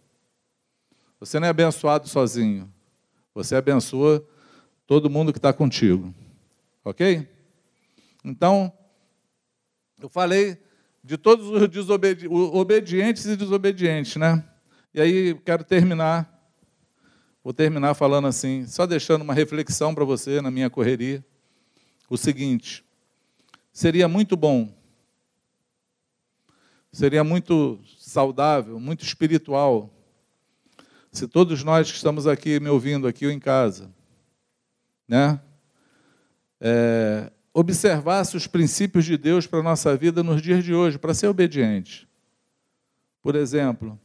[1.20, 2.68] Você não é abençoado sozinho.
[3.32, 4.26] Você abençoa
[4.84, 6.12] todo mundo que está contigo.
[6.84, 7.28] Ok?
[8.24, 8.72] Então,
[10.02, 10.58] eu falei
[11.04, 11.88] de todos os
[12.52, 14.44] obedientes e desobedientes, né?
[14.92, 16.37] E aí quero terminar.
[17.48, 21.24] Vou terminar falando assim, só deixando uma reflexão para você na minha correria.
[22.06, 22.84] O seguinte:
[23.72, 24.70] seria muito bom,
[26.92, 29.90] seria muito saudável, muito espiritual,
[31.10, 33.90] se todos nós que estamos aqui me ouvindo aqui ou em casa,
[35.08, 35.40] né,
[36.60, 41.14] é, observasse os princípios de Deus para a nossa vida nos dias de hoje, para
[41.14, 42.06] ser obediente.
[43.22, 43.98] Por exemplo,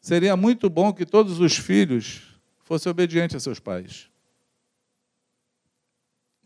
[0.00, 2.28] seria muito bom que todos os filhos
[2.70, 4.10] fossem obedientes a seus pais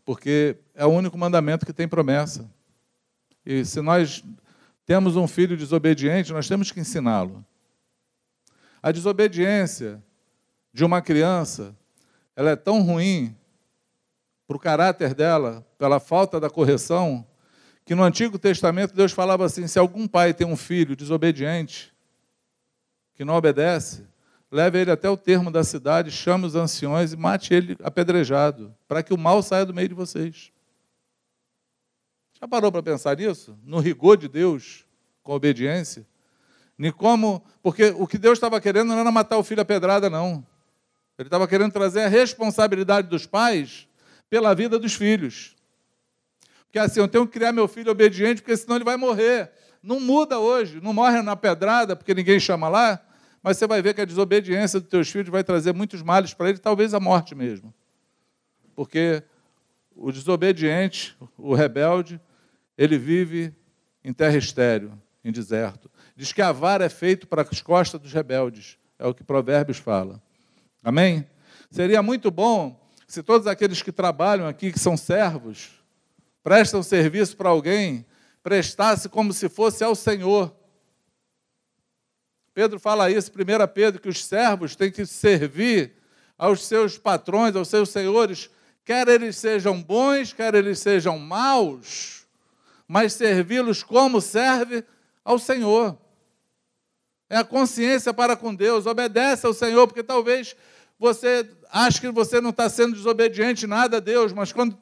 [0.05, 2.47] porque é o único mandamento que tem promessa.
[3.43, 4.23] E se nós
[4.85, 7.43] temos um filho desobediente, nós temos que ensiná-lo.
[8.81, 10.01] A desobediência
[10.71, 11.75] de uma criança,
[12.35, 13.35] ela é tão ruim
[14.47, 17.25] para o caráter dela, pela falta da correção,
[17.83, 21.91] que no Antigo Testamento Deus falava assim: se algum pai tem um filho desobediente,
[23.15, 24.05] que não obedece,
[24.55, 29.03] leve ele até o termo da cidade, chame os anciões e mate ele apedrejado, para
[29.03, 30.49] que o mal saia do meio de vocês.
[32.39, 33.57] Já parou para pensar nisso?
[33.65, 34.85] No rigor de Deus,
[35.21, 36.07] com obediência?
[36.77, 40.09] Nem como, porque o que Deus estava querendo não era matar o filho a pedrada,
[40.09, 40.45] não.
[41.19, 43.89] Ele estava querendo trazer a responsabilidade dos pais
[44.29, 45.53] pela vida dos filhos.
[46.63, 49.51] Porque assim, eu tenho que criar meu filho obediente, porque senão ele vai morrer.
[49.83, 53.01] Não muda hoje, não morre na pedrada, porque ninguém chama lá,
[53.45, 56.49] mas você vai ver que a desobediência dos teus filhos vai trazer muitos males para
[56.49, 57.71] ele, talvez a morte mesmo.
[58.75, 59.21] Porque
[59.95, 62.19] o desobediente, o rebelde,
[62.75, 63.53] ele vive
[64.03, 65.91] em terra estéreo, em deserto.
[66.15, 69.77] Diz que a vara é feita para as costas dos rebeldes, é o que Provérbios
[69.77, 70.19] fala.
[70.83, 71.23] Amém?
[71.69, 75.69] Seria muito bom se todos aqueles que trabalham aqui, que são servos,
[76.43, 78.07] prestam serviço para alguém,
[78.41, 80.51] prestasse como se fosse ao Senhor
[82.55, 85.91] Pedro fala isso, 1 Pedro, que os servos têm que servir
[86.37, 88.49] aos seus patrões, aos seus senhores,
[88.85, 92.25] quer eles sejam bons, quer eles sejam maus,
[92.87, 94.85] mas servi-los como serve
[95.23, 95.97] ao Senhor.
[97.29, 100.55] É a consciência para com Deus, obedece ao Senhor, porque talvez
[100.97, 104.77] você ache que você não está sendo desobediente nada a Deus, mas quando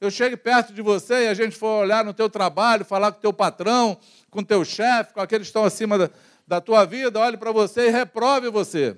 [0.00, 3.18] eu chego perto de você e a gente for olhar no teu trabalho, falar com
[3.18, 3.96] o teu patrão,
[4.28, 6.10] com o teu chefe, com aqueles que estão acima da,
[6.52, 8.94] da tua vida, olhe para você e reprove você.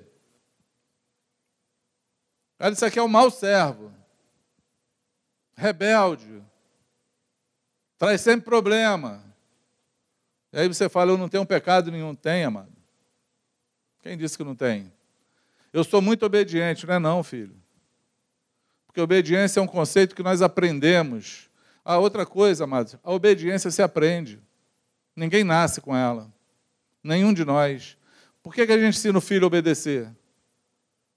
[2.59, 3.93] Olha, isso aqui é um mau servo,
[5.55, 6.43] rebelde,
[7.97, 9.23] traz sempre problema.
[10.51, 12.13] E aí você fala, eu não tenho pecado nenhum.
[12.13, 12.75] Tem, amado.
[14.01, 14.91] Quem disse que não tem?
[15.71, 17.55] Eu sou muito obediente, não é não, filho.
[18.85, 21.49] Porque obediência é um conceito que nós aprendemos.
[21.85, 24.41] A outra coisa, amados, a obediência se aprende.
[25.15, 26.34] Ninguém nasce com ela.
[27.05, 27.95] Nenhum de nós.
[28.41, 30.11] Por que, que a gente ensina o filho a obedecer?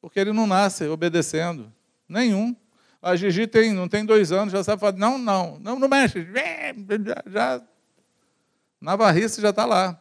[0.02, 1.72] Porque ele não nasce obedecendo.
[2.06, 2.54] Nenhum.
[3.00, 6.26] A Gigi tem, não tem dois anos, já sabe falar, não, não, não, não mexe.
[6.30, 7.62] Já, já,
[8.78, 9.98] na varrice já está lá.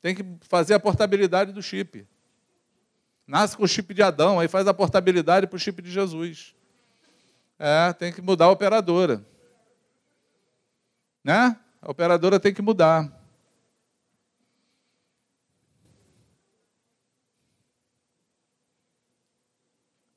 [0.00, 2.08] Tem que fazer a portabilidade do chip.
[3.26, 6.54] Nasce com o chip de Adão, aí faz a portabilidade para o chip de Jesus.
[7.58, 9.22] É, tem que mudar a operadora.
[11.22, 11.54] Né?
[11.82, 13.19] A operadora tem que mudar.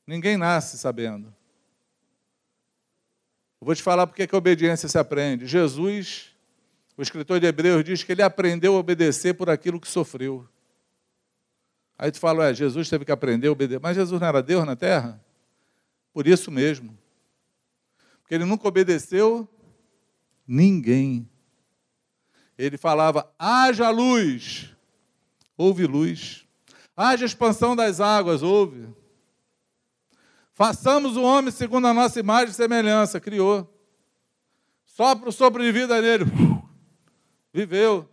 [0.06, 1.34] Ninguém nasce sabendo.
[3.60, 5.46] Eu vou te falar porque que a obediência se aprende.
[5.46, 6.36] Jesus,
[6.96, 10.46] o escritor de Hebreus, diz que ele aprendeu a obedecer por aquilo que sofreu.
[11.98, 13.80] Aí tu fala, é, Jesus teve que aprender a obedecer.
[13.80, 15.18] Mas Jesus não era Deus na terra?
[16.12, 16.96] Por isso mesmo.
[18.20, 19.48] Porque ele nunca obedeceu
[20.46, 21.28] ninguém.
[22.58, 24.74] Ele falava, haja luz,
[25.56, 26.46] houve luz.
[26.96, 28.86] Haja expansão das águas, houve.
[30.54, 33.20] Façamos o homem segundo a nossa imagem e semelhança.
[33.20, 33.68] Criou.
[34.86, 36.24] Sopra o sopro de vida nele.
[37.52, 38.08] Viveu.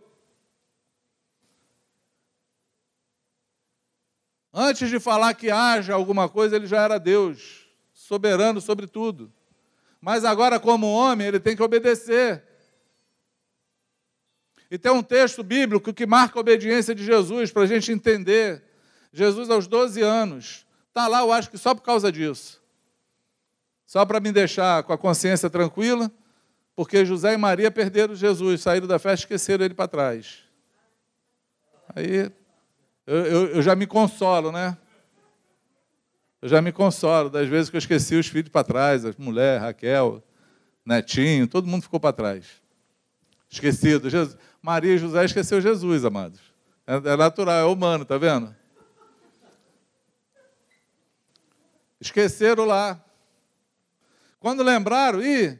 [4.52, 9.32] Antes de falar que haja alguma coisa, ele já era Deus, soberano sobre tudo.
[10.00, 12.42] Mas agora, como homem, ele tem que obedecer.
[14.68, 18.64] E tem um texto bíblico que marca a obediência de Jesus, para a gente entender.
[19.12, 22.62] Jesus, aos 12 anos, Está lá, eu acho que só por causa disso.
[23.86, 26.12] Só para me deixar com a consciência tranquila,
[26.76, 30.40] porque José e Maria perderam Jesus, saíram da festa e esqueceram ele para trás.
[31.94, 32.30] Aí
[33.06, 34.76] Eu, eu, eu já me consolo, né?
[36.42, 39.62] Eu já me consolo das vezes que eu esqueci os filhos para trás, as mulheres,
[39.62, 40.22] Raquel,
[40.84, 42.46] Netinho, todo mundo ficou para trás.
[43.48, 44.10] Esquecido.
[44.10, 44.36] Jesus.
[44.60, 46.40] Maria e José esqueceu Jesus, amados.
[46.86, 48.54] É, é natural, é humano, tá vendo?
[52.02, 53.00] Esqueceram lá.
[54.40, 55.56] Quando lembraram, ih,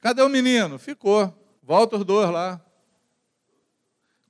[0.00, 0.78] cadê o menino?
[0.78, 1.34] Ficou.
[1.62, 2.58] Volta os dois lá.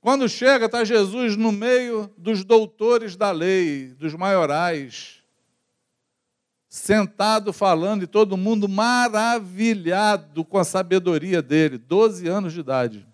[0.01, 5.23] Quando chega, está Jesus no meio dos doutores da lei, dos maiorais,
[6.67, 13.07] sentado falando e todo mundo maravilhado com a sabedoria dele, 12 anos de idade.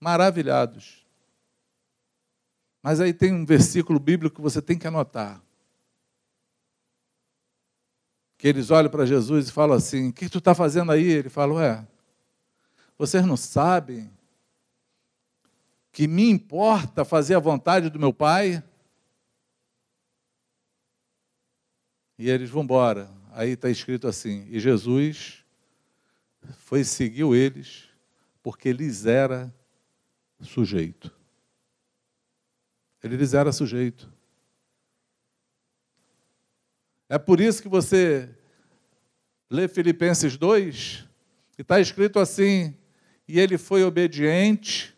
[0.00, 1.04] Maravilhados.
[2.82, 5.42] Mas aí tem um versículo bíblico que você tem que anotar.
[8.40, 11.04] Que eles olham para Jesus e falam assim: O que tu está fazendo aí?
[11.04, 11.86] Ele fala: Ué,
[12.96, 14.10] vocês não sabem
[15.92, 18.64] que me importa fazer a vontade do meu Pai?
[22.18, 23.10] E eles vão embora.
[23.32, 25.44] Aí está escrito assim: E Jesus
[26.60, 27.90] foi seguiu eles
[28.42, 29.54] porque lhes era
[30.40, 31.14] sujeito.
[33.04, 34.10] Ele lhes era sujeito.
[37.12, 38.28] É por isso que você
[39.50, 41.04] lê Filipenses 2,
[41.58, 42.72] e está escrito assim:
[43.26, 44.96] E ele foi obediente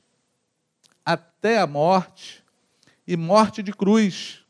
[1.02, 2.44] até a morte,
[3.06, 4.44] e morte de cruz,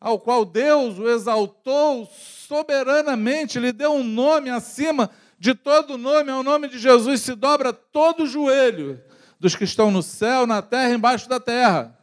[0.00, 6.42] ao qual Deus o exaltou soberanamente, lhe deu um nome acima de todo nome, ao
[6.42, 9.00] nome de Jesus se dobra todo o joelho
[9.38, 11.96] dos que estão no céu, na terra embaixo da terra.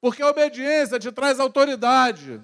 [0.00, 2.42] Porque a obediência te traz autoridade.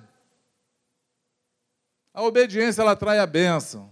[2.15, 3.91] A obediência ela traz a bênção.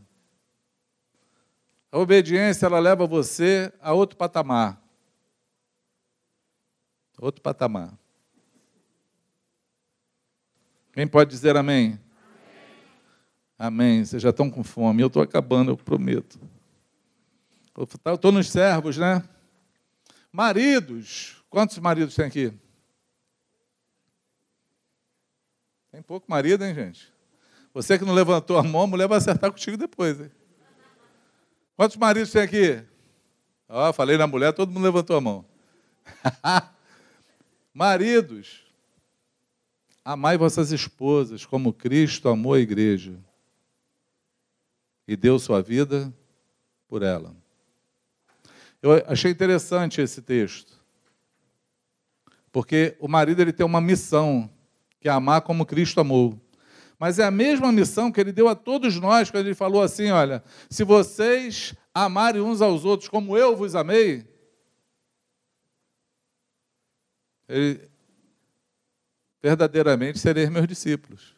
[1.90, 4.80] A obediência ela leva você a outro patamar.
[7.18, 7.98] Outro patamar.
[10.92, 11.98] Quem pode dizer amém?
[13.58, 13.96] Amém.
[13.96, 14.04] amém.
[14.04, 15.02] Vocês já estão com fome.
[15.02, 16.38] Eu estou acabando, eu prometo.
[17.76, 19.22] Eu estou nos servos, né?
[20.30, 21.42] Maridos.
[21.48, 22.52] Quantos maridos tem aqui?
[25.90, 27.09] Tem pouco marido, hein, gente?
[27.72, 30.20] Você que não levantou a mão, a mulher vai acertar contigo depois.
[30.20, 30.30] Hein?
[31.76, 32.82] Quantos maridos tem aqui?
[33.94, 35.44] Falei na mulher, todo mundo levantou a mão.
[37.72, 38.64] Maridos,
[40.04, 43.16] amai vossas esposas como Cristo amou a igreja
[45.06, 46.12] e deu sua vida
[46.88, 47.34] por ela.
[48.82, 50.82] Eu achei interessante esse texto,
[52.50, 54.50] porque o marido ele tem uma missão,
[54.98, 56.40] que é amar como Cristo amou.
[57.00, 60.10] Mas é a mesma missão que ele deu a todos nós, quando ele falou assim:
[60.10, 64.28] olha, se vocês amarem uns aos outros como eu vos amei,
[67.48, 67.88] ele,
[69.42, 71.34] verdadeiramente sereis meus discípulos.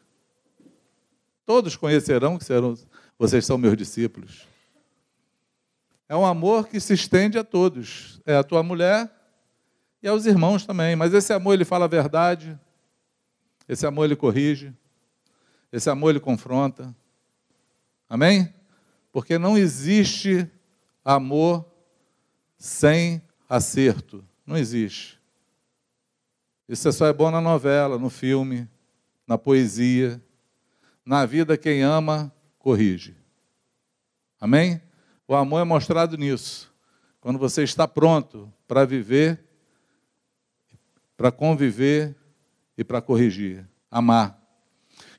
[1.47, 2.77] Todos conhecerão que serão,
[3.17, 4.49] vocês são meus discípulos.
[6.09, 8.21] É um amor que se estende a todos.
[8.27, 9.09] É a tua mulher
[10.03, 10.97] e aos irmãos também.
[10.97, 12.59] Mas esse amor ele fala a verdade.
[13.69, 14.75] Esse amor ele corrige.
[15.73, 16.95] Esse amor ele confronta.
[18.09, 18.53] Amém?
[19.11, 20.47] Porque não existe
[21.03, 21.65] amor
[22.59, 24.23] sem acerto.
[24.47, 25.19] Não existe.
[26.69, 28.69] Isso só é bom na novela, no filme,
[29.27, 30.23] na poesia.
[31.05, 33.17] Na vida, quem ama, corrige.
[34.41, 34.81] Amém?
[35.27, 36.73] O amor é mostrado nisso.
[37.21, 39.43] Quando você está pronto para viver,
[41.17, 42.17] para conviver
[42.77, 43.67] e para corrigir.
[43.91, 44.42] Amar.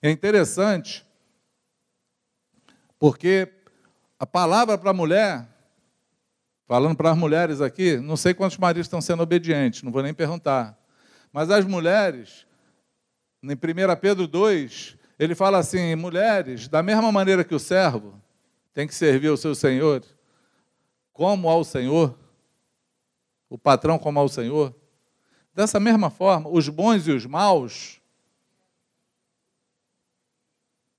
[0.06, 1.08] É interessante,
[3.00, 3.48] porque
[4.20, 5.48] a palavra para a mulher,
[6.68, 10.14] falando para as mulheres aqui, não sei quantos maridos estão sendo obedientes, não vou nem
[10.14, 10.78] perguntar.
[11.32, 12.46] Mas as mulheres,
[13.42, 13.56] em 1
[14.02, 18.22] Pedro 2, ele fala assim: mulheres, da mesma maneira que o servo
[18.74, 20.04] tem que servir ao seu senhor,
[21.14, 22.14] como ao Senhor,
[23.50, 24.76] o patrão como ao Senhor,
[25.56, 28.03] dessa mesma forma, os bons e os maus,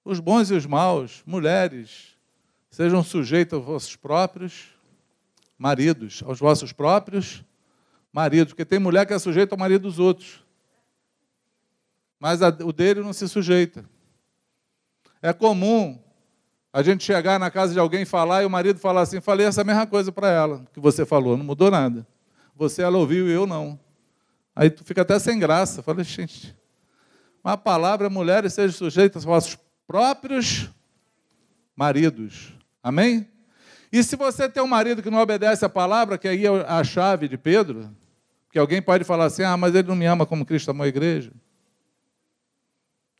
[0.04, 2.16] os bons e os maus, mulheres,
[2.70, 4.66] sejam sujeitos aos vossos próprios
[5.56, 7.42] maridos, aos vossos próprios
[8.12, 10.44] marido, porque tem mulher que é sujeita ao marido dos outros.
[12.20, 13.84] Mas a, o dele não se sujeita.
[15.20, 15.98] É comum
[16.72, 19.46] a gente chegar na casa de alguém e falar e o marido falar assim: falei
[19.46, 22.06] essa mesma coisa para ela que você falou, não mudou nada.
[22.54, 23.78] Você ela ouviu e eu não.
[24.54, 25.82] Aí tu fica até sem graça.
[25.82, 26.56] Falei, gente,
[27.42, 30.70] uma palavra, mulheres sejam sujeitas aos vossos próprios
[31.76, 32.54] maridos.
[32.82, 33.28] Amém?
[33.92, 36.82] E se você tem um marido que não obedece a palavra, que aí é a
[36.82, 37.94] chave de Pedro,
[38.46, 40.88] Porque alguém pode falar assim: ah, mas ele não me ama como Cristo amou a
[40.88, 41.32] igreja.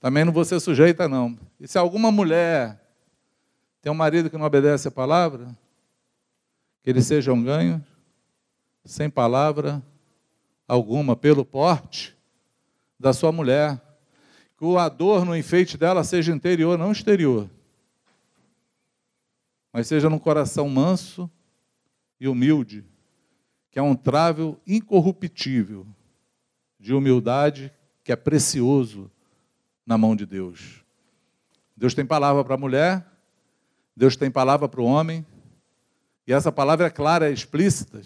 [0.01, 1.39] Também não vou ser sujeita, não.
[1.59, 2.81] E se alguma mulher
[3.81, 5.47] tem um marido que não obedece a palavra,
[6.83, 7.85] que ele seja um ganho,
[8.85, 9.83] sem palavra
[10.69, 12.17] alguma, pelo porte
[12.99, 13.81] da sua mulher.
[14.65, 17.51] Que o adorno, o enfeite dela seja interior, não exterior.
[19.71, 21.31] Mas seja num coração manso
[22.19, 22.83] e humilde,
[23.71, 25.87] que é um trável incorruptível
[26.81, 27.71] de humildade
[28.03, 29.11] que é precioso
[29.85, 30.83] na mão de Deus.
[31.77, 33.07] Deus tem palavra para a mulher,
[33.95, 35.27] Deus tem palavra para o homem,
[36.27, 38.01] e essa palavra é clara, é explícita.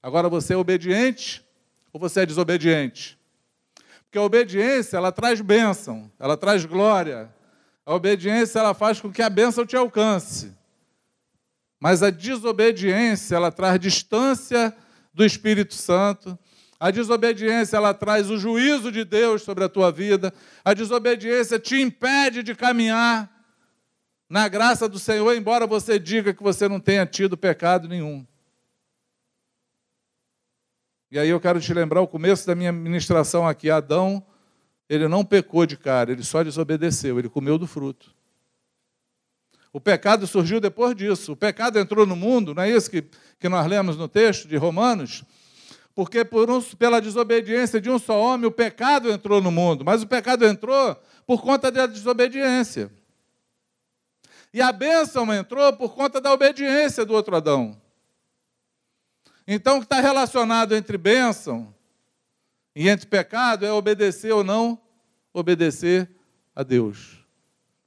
[0.00, 1.44] Agora você é obediente
[1.92, 3.20] ou você é desobediente?
[4.12, 7.34] Porque a obediência, ela traz bênção, ela traz glória.
[7.86, 10.52] A obediência, ela faz com que a bênção te alcance.
[11.80, 14.76] Mas a desobediência, ela traz distância
[15.14, 16.38] do Espírito Santo.
[16.78, 20.30] A desobediência, ela traz o juízo de Deus sobre a tua vida.
[20.62, 23.32] A desobediência te impede de caminhar
[24.28, 28.26] na graça do Senhor, embora você diga que você não tenha tido pecado nenhum.
[31.12, 33.68] E aí eu quero te lembrar o começo da minha ministração aqui.
[33.68, 34.24] Adão,
[34.88, 38.14] ele não pecou de cara, ele só desobedeceu, ele comeu do fruto.
[39.70, 41.32] O pecado surgiu depois disso.
[41.32, 43.04] O pecado entrou no mundo, não é isso que,
[43.38, 45.22] que nós lemos no texto de Romanos?
[45.94, 49.84] Porque por um, pela desobediência de um só homem, o pecado entrou no mundo.
[49.84, 50.96] Mas o pecado entrou
[51.26, 52.90] por conta da desobediência.
[54.50, 57.81] E a bênção entrou por conta da obediência do outro Adão.
[59.46, 61.74] Então, o que está relacionado entre bênção
[62.74, 64.80] e entre pecado é obedecer ou não
[65.32, 66.08] obedecer
[66.54, 67.24] a Deus.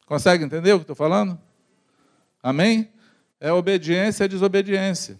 [0.05, 1.39] Consegue entender o que estou falando?
[2.41, 2.91] Amém?
[3.39, 5.19] É obediência e desobediência.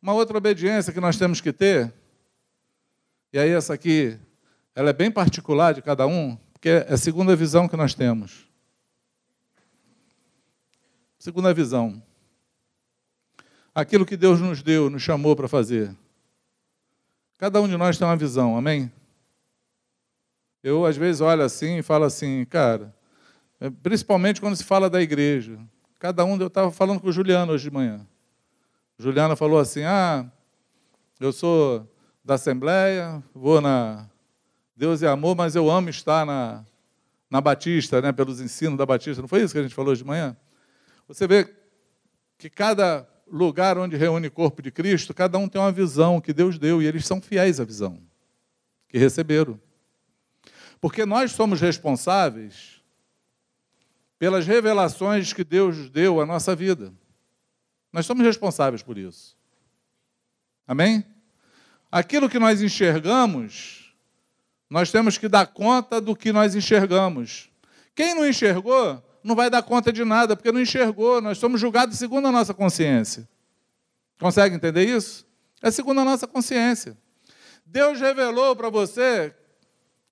[0.00, 1.92] Uma outra obediência que nós temos que ter,
[3.32, 4.18] e aí essa aqui,
[4.74, 8.46] ela é bem particular de cada um, porque é a segunda visão que nós temos.
[11.18, 12.02] Segunda visão.
[13.74, 15.96] Aquilo que Deus nos deu, nos chamou para fazer.
[17.38, 18.92] Cada um de nós tem uma visão, amém?
[20.62, 22.94] Eu, às vezes, olho assim e falo assim, cara,
[23.60, 25.58] é, principalmente quando se fala da igreja.
[25.98, 28.06] Cada um, eu estava falando com o Juliano hoje de manhã.
[28.98, 30.30] Juliana falou assim: Ah,
[31.18, 31.88] eu sou
[32.24, 34.08] da Assembleia, vou na
[34.76, 36.64] Deus é amor, mas eu amo estar na,
[37.30, 39.22] na Batista, né, pelos ensinos da Batista.
[39.22, 40.36] Não foi isso que a gente falou hoje de manhã?
[41.06, 41.48] Você vê
[42.36, 46.32] que cada lugar onde reúne o corpo de Cristo, cada um tem uma visão que
[46.32, 47.98] Deus deu e eles são fiéis à visão
[48.88, 49.58] que receberam.
[50.80, 52.82] Porque nós somos responsáveis
[54.18, 56.92] pelas revelações que Deus deu à nossa vida.
[57.92, 59.36] Nós somos responsáveis por isso.
[60.66, 61.04] Amém?
[61.90, 63.94] Aquilo que nós enxergamos,
[64.68, 67.50] nós temos que dar conta do que nós enxergamos.
[67.94, 71.20] Quem não enxergou, não vai dar conta de nada, porque não enxergou.
[71.20, 73.28] Nós somos julgados segundo a nossa consciência.
[74.18, 75.26] Consegue entender isso?
[75.60, 76.96] É segundo a nossa consciência.
[77.64, 79.34] Deus revelou para você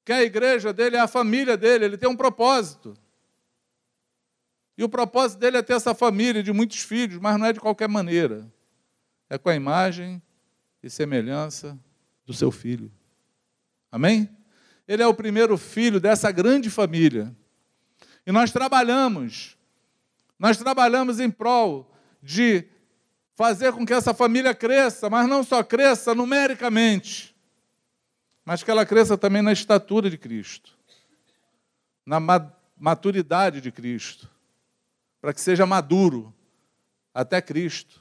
[0.04, 2.94] que a igreja dele é a família dele, ele tem um propósito.
[4.76, 7.60] E o propósito dele é ter essa família de muitos filhos, mas não é de
[7.60, 8.50] qualquer maneira.
[9.28, 10.22] É com a imagem
[10.82, 11.78] e semelhança
[12.24, 12.90] do seu filho.
[13.92, 14.28] Amém?
[14.88, 17.34] Ele é o primeiro filho dessa grande família.
[18.30, 19.58] E nós trabalhamos,
[20.38, 22.64] nós trabalhamos em prol de
[23.34, 27.34] fazer com que essa família cresça, mas não só cresça numericamente,
[28.44, 30.78] mas que ela cresça também na estatura de Cristo,
[32.06, 32.20] na
[32.78, 34.30] maturidade de Cristo
[35.20, 36.32] para que seja maduro
[37.12, 38.00] até Cristo.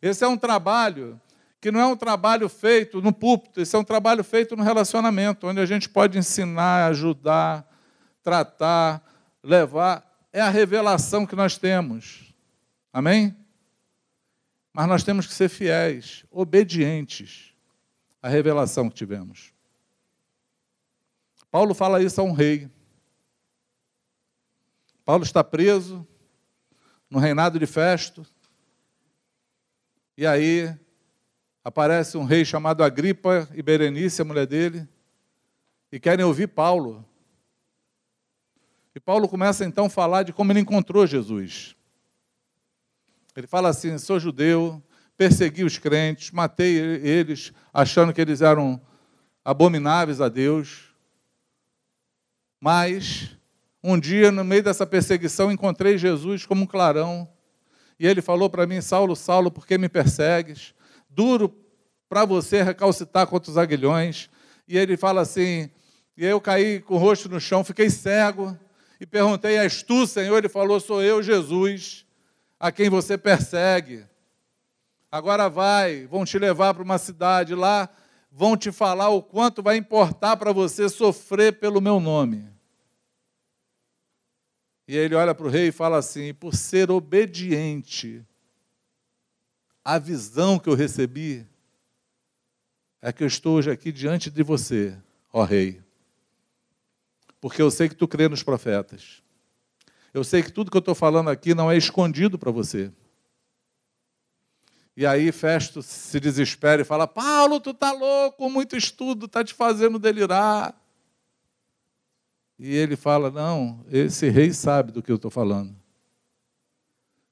[0.00, 1.20] Esse é um trabalho
[1.60, 5.48] que não é um trabalho feito no púlpito, esse é um trabalho feito no relacionamento,
[5.48, 7.68] onde a gente pode ensinar, ajudar,
[8.22, 9.02] tratar,
[9.46, 10.04] levar.
[10.32, 12.34] É a revelação que nós temos.
[12.92, 13.34] Amém?
[14.72, 17.54] Mas nós temos que ser fiéis, obedientes
[18.20, 19.54] à revelação que tivemos.
[21.50, 22.70] Paulo fala isso a um rei.
[25.04, 26.06] Paulo está preso,
[27.08, 28.26] no reinado de Festo.
[30.16, 30.76] E aí
[31.64, 34.86] aparece um rei chamado Agripa e Berenice, a mulher dele,
[35.90, 37.04] e querem ouvir Paulo.
[38.96, 41.76] E Paulo começa então a falar de como ele encontrou Jesus.
[43.36, 44.82] Ele fala assim: sou judeu,
[45.18, 48.80] persegui os crentes, matei eles, achando que eles eram
[49.44, 50.94] abomináveis a Deus.
[52.58, 53.36] Mas
[53.84, 57.28] um dia, no meio dessa perseguição, encontrei Jesus como um clarão.
[58.00, 60.74] E ele falou para mim: Saulo, Saulo, por que me persegues?
[61.10, 61.54] duro
[62.08, 64.30] para você recalcitar contra os aguilhões.
[64.66, 65.68] E ele fala assim:
[66.16, 68.58] e eu caí com o rosto no chão, fiquei cego
[69.00, 70.38] e perguntei: És tu, Senhor?
[70.38, 72.06] Ele falou: Sou eu, Jesus,
[72.58, 74.06] a quem você persegue.
[75.10, 77.88] Agora vai, vão te levar para uma cidade lá,
[78.30, 82.48] vão te falar o quanto vai importar para você sofrer pelo meu nome.
[84.88, 88.24] E ele olha para o rei e fala assim: por ser obediente
[89.84, 91.46] à visão que eu recebi,
[93.00, 94.96] é que eu estou hoje aqui diante de você,
[95.32, 95.85] ó rei.
[97.46, 99.22] Porque eu sei que tu crê nos profetas.
[100.12, 102.90] Eu sei que tudo que eu estou falando aqui não é escondido para você.
[104.96, 109.54] E aí Festo se desespera e fala: Paulo, tu tá louco, muito estudo, tá te
[109.54, 110.74] fazendo delirar.
[112.58, 115.72] E ele fala: Não, esse rei sabe do que eu estou falando.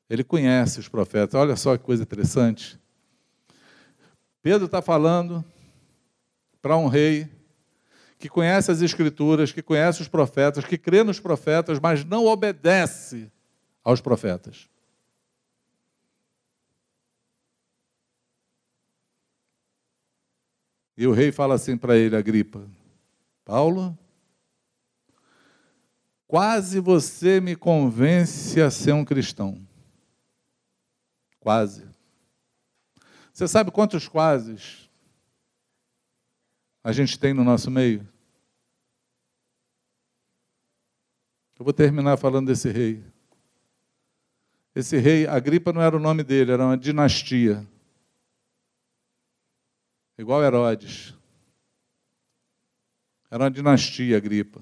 [0.09, 1.35] Ele conhece os profetas.
[1.35, 2.79] Olha só que coisa interessante.
[4.41, 5.45] Pedro está falando
[6.63, 7.34] para um rei
[8.19, 13.31] que conhece as Escrituras, que conhece os profetas, que crê nos profetas, mas não obedece
[13.83, 14.69] aos profetas.
[20.97, 22.65] E o rei fala assim para ele, Agripa:
[23.45, 23.99] Paulo,
[26.27, 29.61] quase você me convence a ser um cristão.
[31.41, 31.85] Quase.
[33.33, 34.84] Você sabe quantos quases
[36.85, 38.07] a gente tem no nosso meio?
[41.59, 43.03] Eu vou terminar falando desse rei.
[44.75, 47.67] Esse rei, Agripa não era o nome dele, era uma dinastia.
[50.19, 51.15] Igual Herodes.
[53.31, 54.61] Era uma dinastia, Agripa.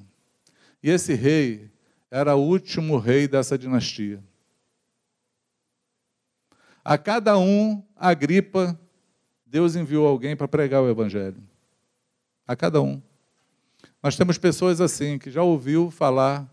[0.81, 1.73] E esse rei
[2.09, 4.23] era o último rei dessa dinastia.
[6.85, 8.79] A cada um, Agripa,
[9.45, 11.52] Deus enviou alguém para pregar o Evangelho.
[12.53, 13.01] A cada um.
[14.03, 16.47] Nós temos pessoas assim, que já ouviu falar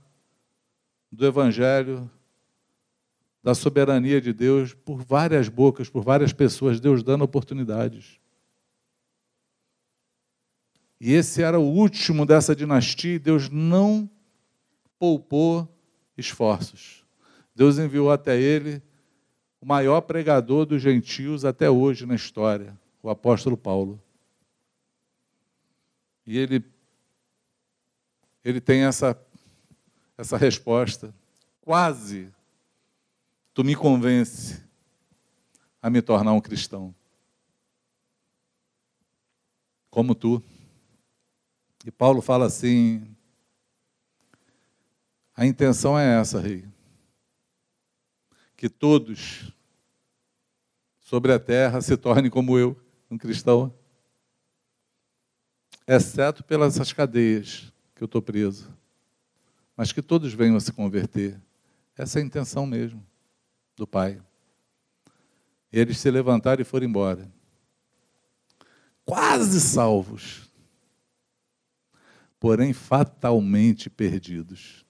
[1.12, 2.10] do Evangelho,
[3.44, 8.18] da soberania de Deus, por várias bocas, por várias pessoas, Deus dando oportunidades.
[11.02, 14.10] E esse era o último dessa dinastia, e Deus não
[14.98, 15.68] poupou
[16.18, 17.04] esforços.
[17.54, 18.82] Deus enviou até ele
[19.60, 24.02] o maior pregador dos gentios até hoje na história, o apóstolo Paulo.
[26.30, 26.64] E ele,
[28.46, 29.20] ele tem essa,
[30.16, 31.12] essa resposta.
[31.60, 32.32] Quase
[33.52, 34.64] tu me convence
[35.82, 36.94] a me tornar um cristão.
[39.90, 40.40] Como tu.
[41.84, 43.18] E Paulo fala assim:
[45.36, 46.64] a intenção é essa, rei.
[48.56, 49.52] Que todos
[51.00, 53.74] sobre a terra se tornem como eu, um cristão
[55.96, 58.72] exceto pelas essas cadeias que eu estou preso.
[59.76, 61.42] Mas que todos venham a se converter.
[61.98, 63.04] Essa é a intenção mesmo
[63.76, 64.22] do Pai.
[65.72, 67.32] E eles se levantaram e foram embora.
[69.04, 70.48] Quase salvos,
[72.40, 74.86] porém fatalmente perdidos.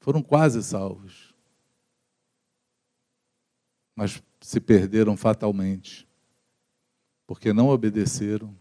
[0.00, 1.32] Foram quase salvos,
[3.94, 6.06] mas se perderam fatalmente
[7.26, 8.54] porque não obedeceram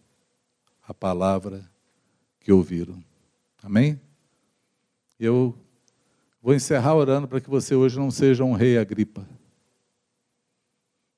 [0.88, 1.70] a palavra
[2.40, 3.04] que ouviram.
[3.62, 4.00] Amém?
[5.20, 5.56] Eu
[6.42, 9.26] vou encerrar orando para que você hoje não seja um rei Agripa.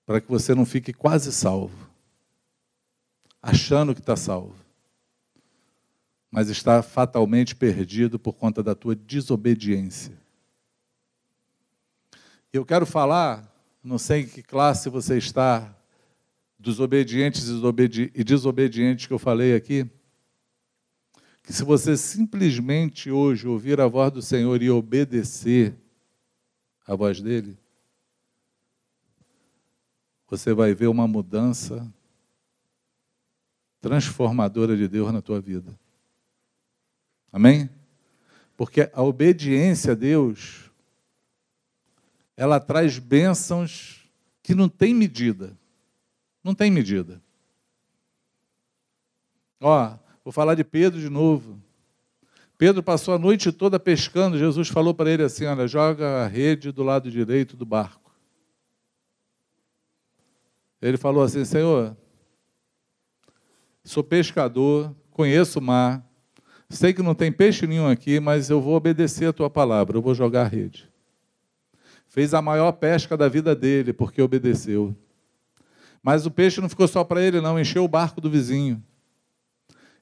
[0.06, 1.90] Para que você não fique quase salvo,
[3.42, 4.56] achando que está salvo,
[6.30, 10.14] mas está fatalmente perdido por conta da tua desobediência.
[12.54, 13.52] Eu quero falar,
[13.84, 15.75] não sei em que classe você está,
[16.58, 17.48] dos obedientes
[18.14, 19.90] e desobedientes que eu falei aqui,
[21.44, 25.76] que se você simplesmente hoje ouvir a voz do Senhor e obedecer
[26.88, 27.58] a voz dele,
[30.28, 31.92] você vai ver uma mudança
[33.80, 35.78] transformadora de Deus na tua vida.
[37.32, 37.70] Amém?
[38.58, 40.72] Porque a obediência a Deus,
[42.36, 44.10] ela traz bênçãos
[44.42, 45.56] que não tem medida.
[46.46, 47.20] Não tem medida.
[49.60, 51.60] Ó, vou falar de Pedro de novo.
[52.56, 54.38] Pedro passou a noite toda pescando.
[54.38, 58.16] Jesus falou para ele assim: Olha, joga a rede do lado direito do barco.
[60.80, 61.98] Ele falou assim: Senhor,
[63.84, 66.08] sou pescador, conheço o mar,
[66.70, 70.02] sei que não tem peixe nenhum aqui, mas eu vou obedecer a tua palavra, eu
[70.02, 70.88] vou jogar a rede.
[72.06, 74.96] Fez a maior pesca da vida dele, porque obedeceu.
[76.06, 78.80] Mas o peixe não ficou só para ele, não, encheu o barco do vizinho.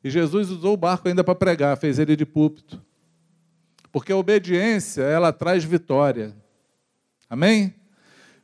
[0.04, 2.84] E Jesus usou o barco ainda para pregar, fez ele de púlpito.
[3.89, 6.36] Porque a obediência, ela traz vitória.
[7.30, 7.74] Amém?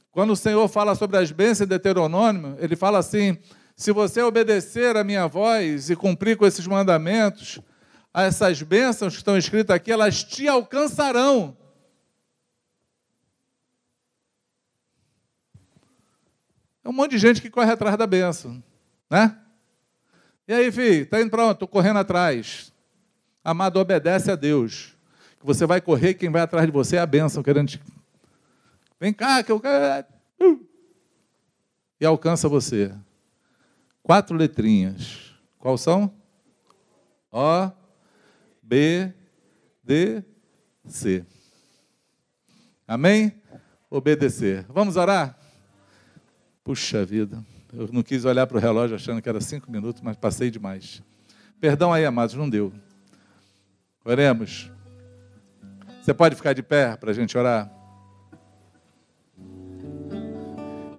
[0.10, 3.38] Quando o Senhor fala sobre as bênçãos de Deuteronômio, ele fala assim:
[3.76, 7.60] se você obedecer a minha voz e cumprir com esses mandamentos,
[8.14, 11.58] essas bênçãos que estão escritas aqui, elas te alcançarão.
[16.84, 18.64] É um monte de gente que corre atrás da bênção,
[19.10, 19.38] né?
[20.48, 21.54] E aí, filho, tá indo para onde?
[21.54, 22.74] Estou correndo atrás.
[23.44, 24.96] Amado, obedece a Deus.
[25.40, 27.82] Que você vai correr, quem vai atrás de você é a bênção, querendo te...
[29.00, 30.08] Vem cá, que eu quero.
[32.00, 32.94] E alcança você.
[34.02, 35.34] Quatro letrinhas.
[35.58, 36.14] Qual são?
[37.32, 37.72] O,
[38.64, 39.14] B,
[39.84, 40.24] D,
[40.86, 41.26] C.
[42.88, 43.40] Amém?
[43.90, 44.66] Obedecer.
[44.70, 45.39] Vamos orar?
[46.70, 47.44] Puxa vida.
[47.74, 51.02] Eu não quis olhar para o relógio achando que era cinco minutos, mas passei demais.
[51.60, 52.72] Perdão aí, amados, não deu.
[54.06, 54.72] Oremos.
[56.00, 57.72] Você pode ficar de pé para a gente orar?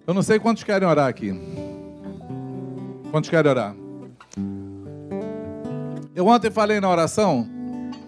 [0.05, 1.33] Eu não sei quantos querem orar aqui.
[3.13, 3.73] Quantos querem orar?
[6.17, 7.49] Eu ontem falei na oração,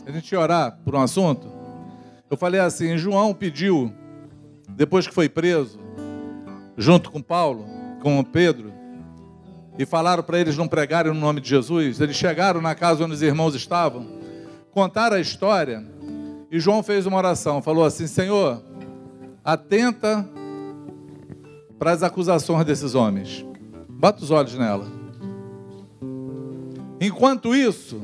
[0.05, 1.47] a gente ia orar por um assunto.
[2.29, 3.95] Eu falei assim: João pediu,
[4.71, 5.82] depois que foi preso,
[6.77, 7.67] junto com Paulo,
[8.01, 8.73] com Pedro,
[9.79, 12.01] e falaram para eles não pregarem no nome de Jesus.
[12.01, 14.07] Eles chegaram na casa onde os irmãos estavam,
[14.71, 15.85] contaram a história,
[16.51, 18.63] e João fez uma oração, falou assim: Senhor,
[19.45, 20.29] atenta
[21.79, 23.45] para as acusações desses homens.
[23.89, 24.87] Bota os olhos nela.
[27.01, 28.01] Enquanto isso,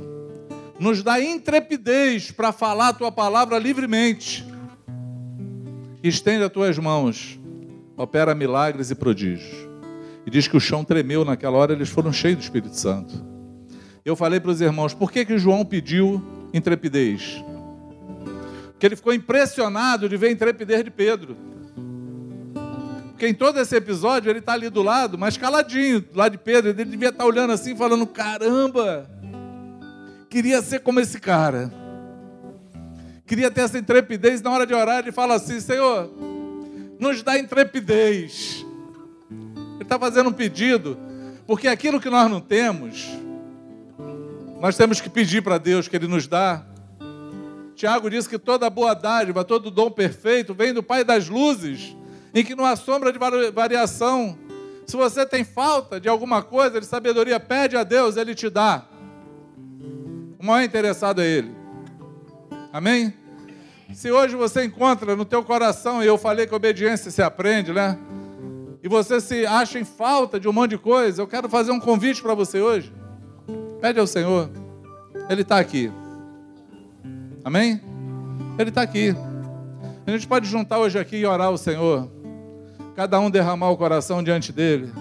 [0.81, 4.45] nos dá intrepidez para falar a tua palavra livremente.
[6.03, 7.39] Estende as tuas mãos,
[7.99, 9.69] opera milagres e prodígios.
[10.25, 13.27] E diz que o chão tremeu naquela hora, eles foram cheios do Espírito Santo.
[14.05, 16.23] Eu falei para os irmãos, por que, que João pediu
[16.55, 17.45] intrepidez?
[18.71, 21.37] Porque ele ficou impressionado de ver a intrepidez de Pedro.
[23.11, 26.39] Porque em todo esse episódio ele está ali do lado, mas caladinho, do lado de
[26.39, 26.71] Pedro.
[26.71, 29.11] Ele devia estar tá olhando assim, falando: caramba,
[30.31, 31.73] queria ser como esse cara.
[33.27, 34.41] Queria ter essa intrepidez.
[34.41, 36.09] Na hora de orar, ele fala assim: Senhor,
[36.99, 38.67] nos dá intrepidez
[39.89, 40.99] está fazendo um pedido,
[41.47, 43.09] porque aquilo que nós não temos,
[44.61, 46.65] nós temos que pedir para Deus que Ele nos dá.
[47.75, 51.97] Tiago diz que toda boa dádiva, todo dom perfeito vem do Pai das luzes,
[52.35, 53.19] em que não há sombra de
[53.53, 54.39] variação.
[54.87, 58.85] Se você tem falta de alguma coisa, de sabedoria, pede a Deus, Ele te dá.
[60.39, 61.57] O maior interessado é Ele.
[62.73, 63.15] Amém?
[63.93, 67.99] Se hoje você encontra no teu coração, e eu falei que obediência se aprende, né?
[68.83, 71.81] e você se acha em falta de um monte de coisa, eu quero fazer um
[71.81, 72.93] convite para você hoje.
[73.81, 74.51] Pede ao Senhor.
[75.29, 75.91] Ele está aqui.
[77.45, 77.81] Amém?
[78.59, 79.15] Ele está aqui.
[80.07, 82.09] A gente pode juntar hoje aqui e orar ao Senhor.
[82.95, 84.93] Cada um derramar o coração diante dele.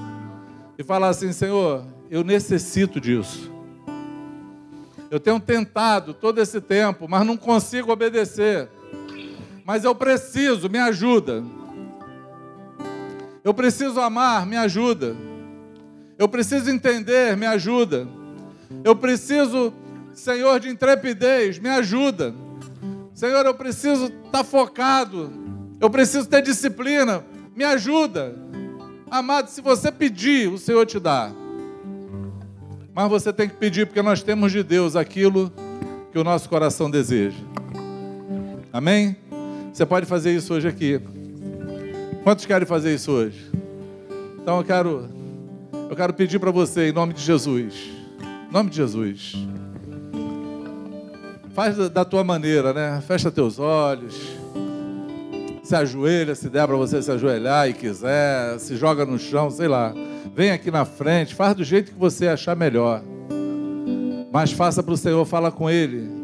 [0.78, 3.52] E falar assim: Senhor, eu necessito disso.
[5.10, 8.70] Eu tenho tentado todo esse tempo, mas não consigo obedecer.
[9.68, 11.44] Mas eu preciso, me ajuda.
[13.44, 15.14] Eu preciso amar, me ajuda.
[16.18, 18.08] Eu preciso entender, me ajuda.
[18.82, 19.74] Eu preciso,
[20.14, 22.34] Senhor, de intrepidez, me ajuda.
[23.14, 25.34] Senhor, eu preciso estar tá focado.
[25.82, 28.36] Eu preciso ter disciplina, me ajuda.
[29.12, 31.30] Amado, se você pedir, o Senhor te dá.
[32.96, 35.52] Mas você tem que pedir, porque nós temos de Deus aquilo
[36.14, 37.44] que o nosso coração deseja.
[38.72, 39.27] Amém?
[39.78, 41.00] Você pode fazer isso hoje aqui.
[42.24, 43.52] Quantos querem fazer isso hoje?
[44.42, 45.08] Então eu quero,
[45.88, 49.36] eu quero pedir para você, em nome de Jesus, em nome de Jesus,
[51.54, 53.00] faz da, tua maneira, né?
[53.06, 54.20] Fecha teus olhos,
[55.62, 59.68] se ajoelha, se der para você se ajoelhar e quiser, se joga no chão, sei
[59.68, 59.94] lá.
[60.36, 63.04] Vem aqui na frente, faz do jeito que você achar melhor.
[64.34, 66.17] Mas faça para o Senhor, fala com Ele.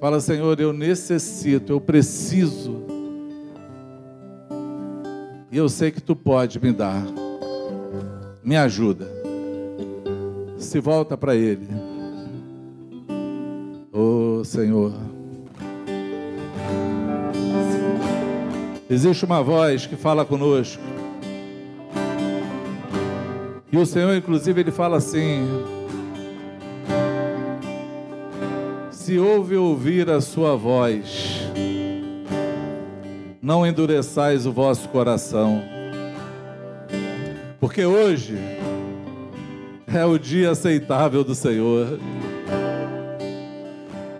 [0.00, 2.88] Fala, Senhor, eu necessito, eu preciso
[5.50, 7.02] e eu sei que tu pode me dar.
[8.44, 9.06] Me ajuda.
[10.58, 11.66] Se volta para Ele.
[13.92, 14.92] Oh Senhor.
[18.90, 20.82] Existe uma voz que fala conosco.
[23.70, 25.46] E o Senhor, inclusive, ele fala assim:
[29.08, 31.40] Se ouve ouvir a sua voz,
[33.40, 35.62] não endureçais o vosso coração.
[37.58, 38.36] Porque hoje
[39.86, 41.98] é o dia aceitável do Senhor.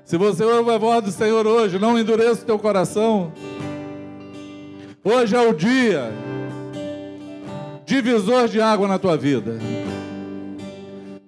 [0.07, 3.31] Se você ouve a voz do Senhor hoje, não endureça o teu coração.
[5.05, 6.11] Hoje é o dia
[7.85, 9.59] divisor de água na tua vida.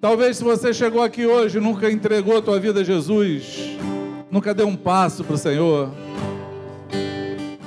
[0.01, 3.77] Talvez se você chegou aqui hoje e nunca entregou a tua vida a Jesus,
[4.31, 5.91] nunca deu um passo para o Senhor,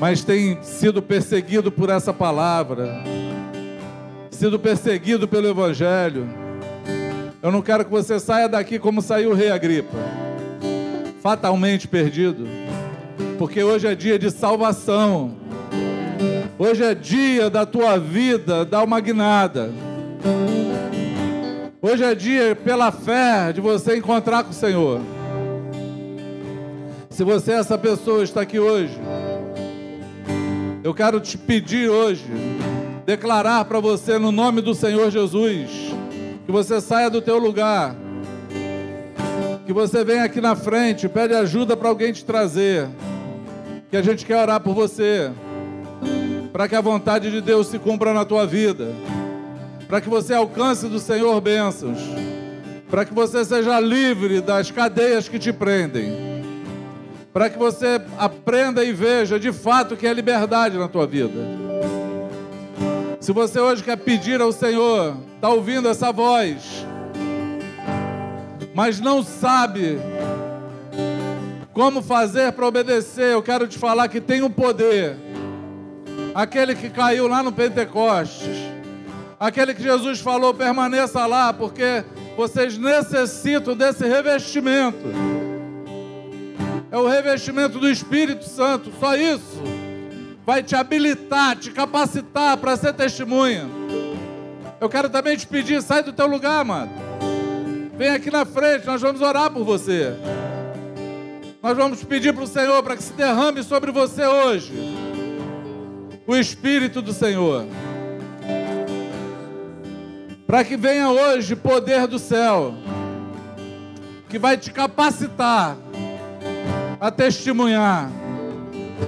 [0.00, 3.04] mas tem sido perseguido por essa palavra,
[4.32, 6.28] sido perseguido pelo Evangelho.
[7.40, 9.96] Eu não quero que você saia daqui como saiu o rei Agripa,
[11.22, 12.48] fatalmente perdido,
[13.38, 15.36] porque hoje é dia de salvação,
[16.58, 19.70] hoje é dia da tua vida dar uma guinada.
[21.86, 25.02] Hoje é dia, pela fé, de você encontrar com o Senhor.
[27.10, 28.98] Se você é essa pessoa está aqui hoje,
[30.82, 32.24] eu quero te pedir hoje,
[33.04, 35.68] declarar para você no nome do Senhor Jesus,
[36.46, 37.94] que você saia do teu lugar,
[39.66, 42.88] que você venha aqui na frente, pede ajuda para alguém te trazer,
[43.90, 45.30] que a gente quer orar por você,
[46.50, 48.88] para que a vontade de Deus se cumpra na tua vida
[49.88, 51.98] para que você alcance do Senhor bênçãos,
[52.90, 56.42] para que você seja livre das cadeias que te prendem,
[57.32, 61.40] para que você aprenda e veja de fato que é liberdade na tua vida.
[63.20, 66.86] Se você hoje quer pedir ao Senhor, está ouvindo essa voz,
[68.74, 69.98] mas não sabe
[71.72, 75.16] como fazer para obedecer, eu quero te falar que tem um poder.
[76.32, 78.73] Aquele que caiu lá no Pentecostes,
[79.38, 82.04] Aquele que Jesus falou, permaneça lá, porque
[82.36, 85.06] vocês necessitam desse revestimento.
[86.90, 89.62] É o revestimento do Espírito Santo, só isso
[90.46, 93.66] vai te habilitar, te capacitar para ser testemunha.
[94.80, 96.90] Eu quero também te pedir, sai do teu lugar, amado.
[97.96, 100.14] Vem aqui na frente, nós vamos orar por você.
[101.62, 104.72] Nós vamos pedir para o Senhor para que se derrame sobre você hoje
[106.26, 107.66] o Espírito do Senhor
[110.46, 112.74] para que venha hoje poder do céu,
[114.28, 115.76] que vai te capacitar
[117.00, 118.10] a testemunhar,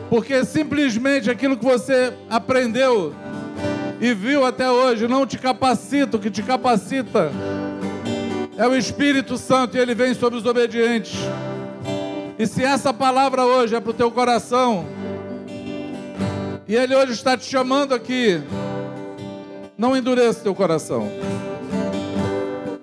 [0.08, 3.14] porque simplesmente aquilo que você aprendeu
[4.00, 7.30] e viu até hoje não te capacita, o que te capacita
[8.56, 11.14] é o Espírito Santo e ele vem sobre os obedientes.
[12.38, 14.86] E se essa palavra hoje é para o teu coração,
[16.68, 18.42] e ele hoje está te chamando aqui,
[19.76, 21.08] não endureça teu coração.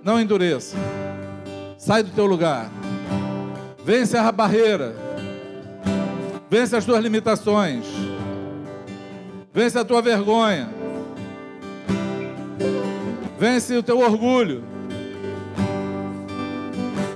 [0.04, 0.78] Não endureça.
[1.78, 2.70] Sai do teu lugar.
[3.84, 4.96] Vence a barreira.
[6.50, 7.86] Vence as tuas limitações.
[9.54, 10.70] Vence a tua vergonha.
[13.40, 14.64] Vence o teu orgulho.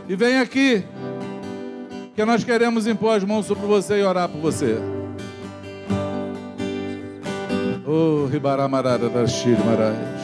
[0.09, 0.83] E vem aqui,
[2.15, 4.96] que nós queremos impor as mãos sobre você e orar por você.
[7.89, 9.25] Oh, Ribaramarara da
[9.65, 10.16] Marais.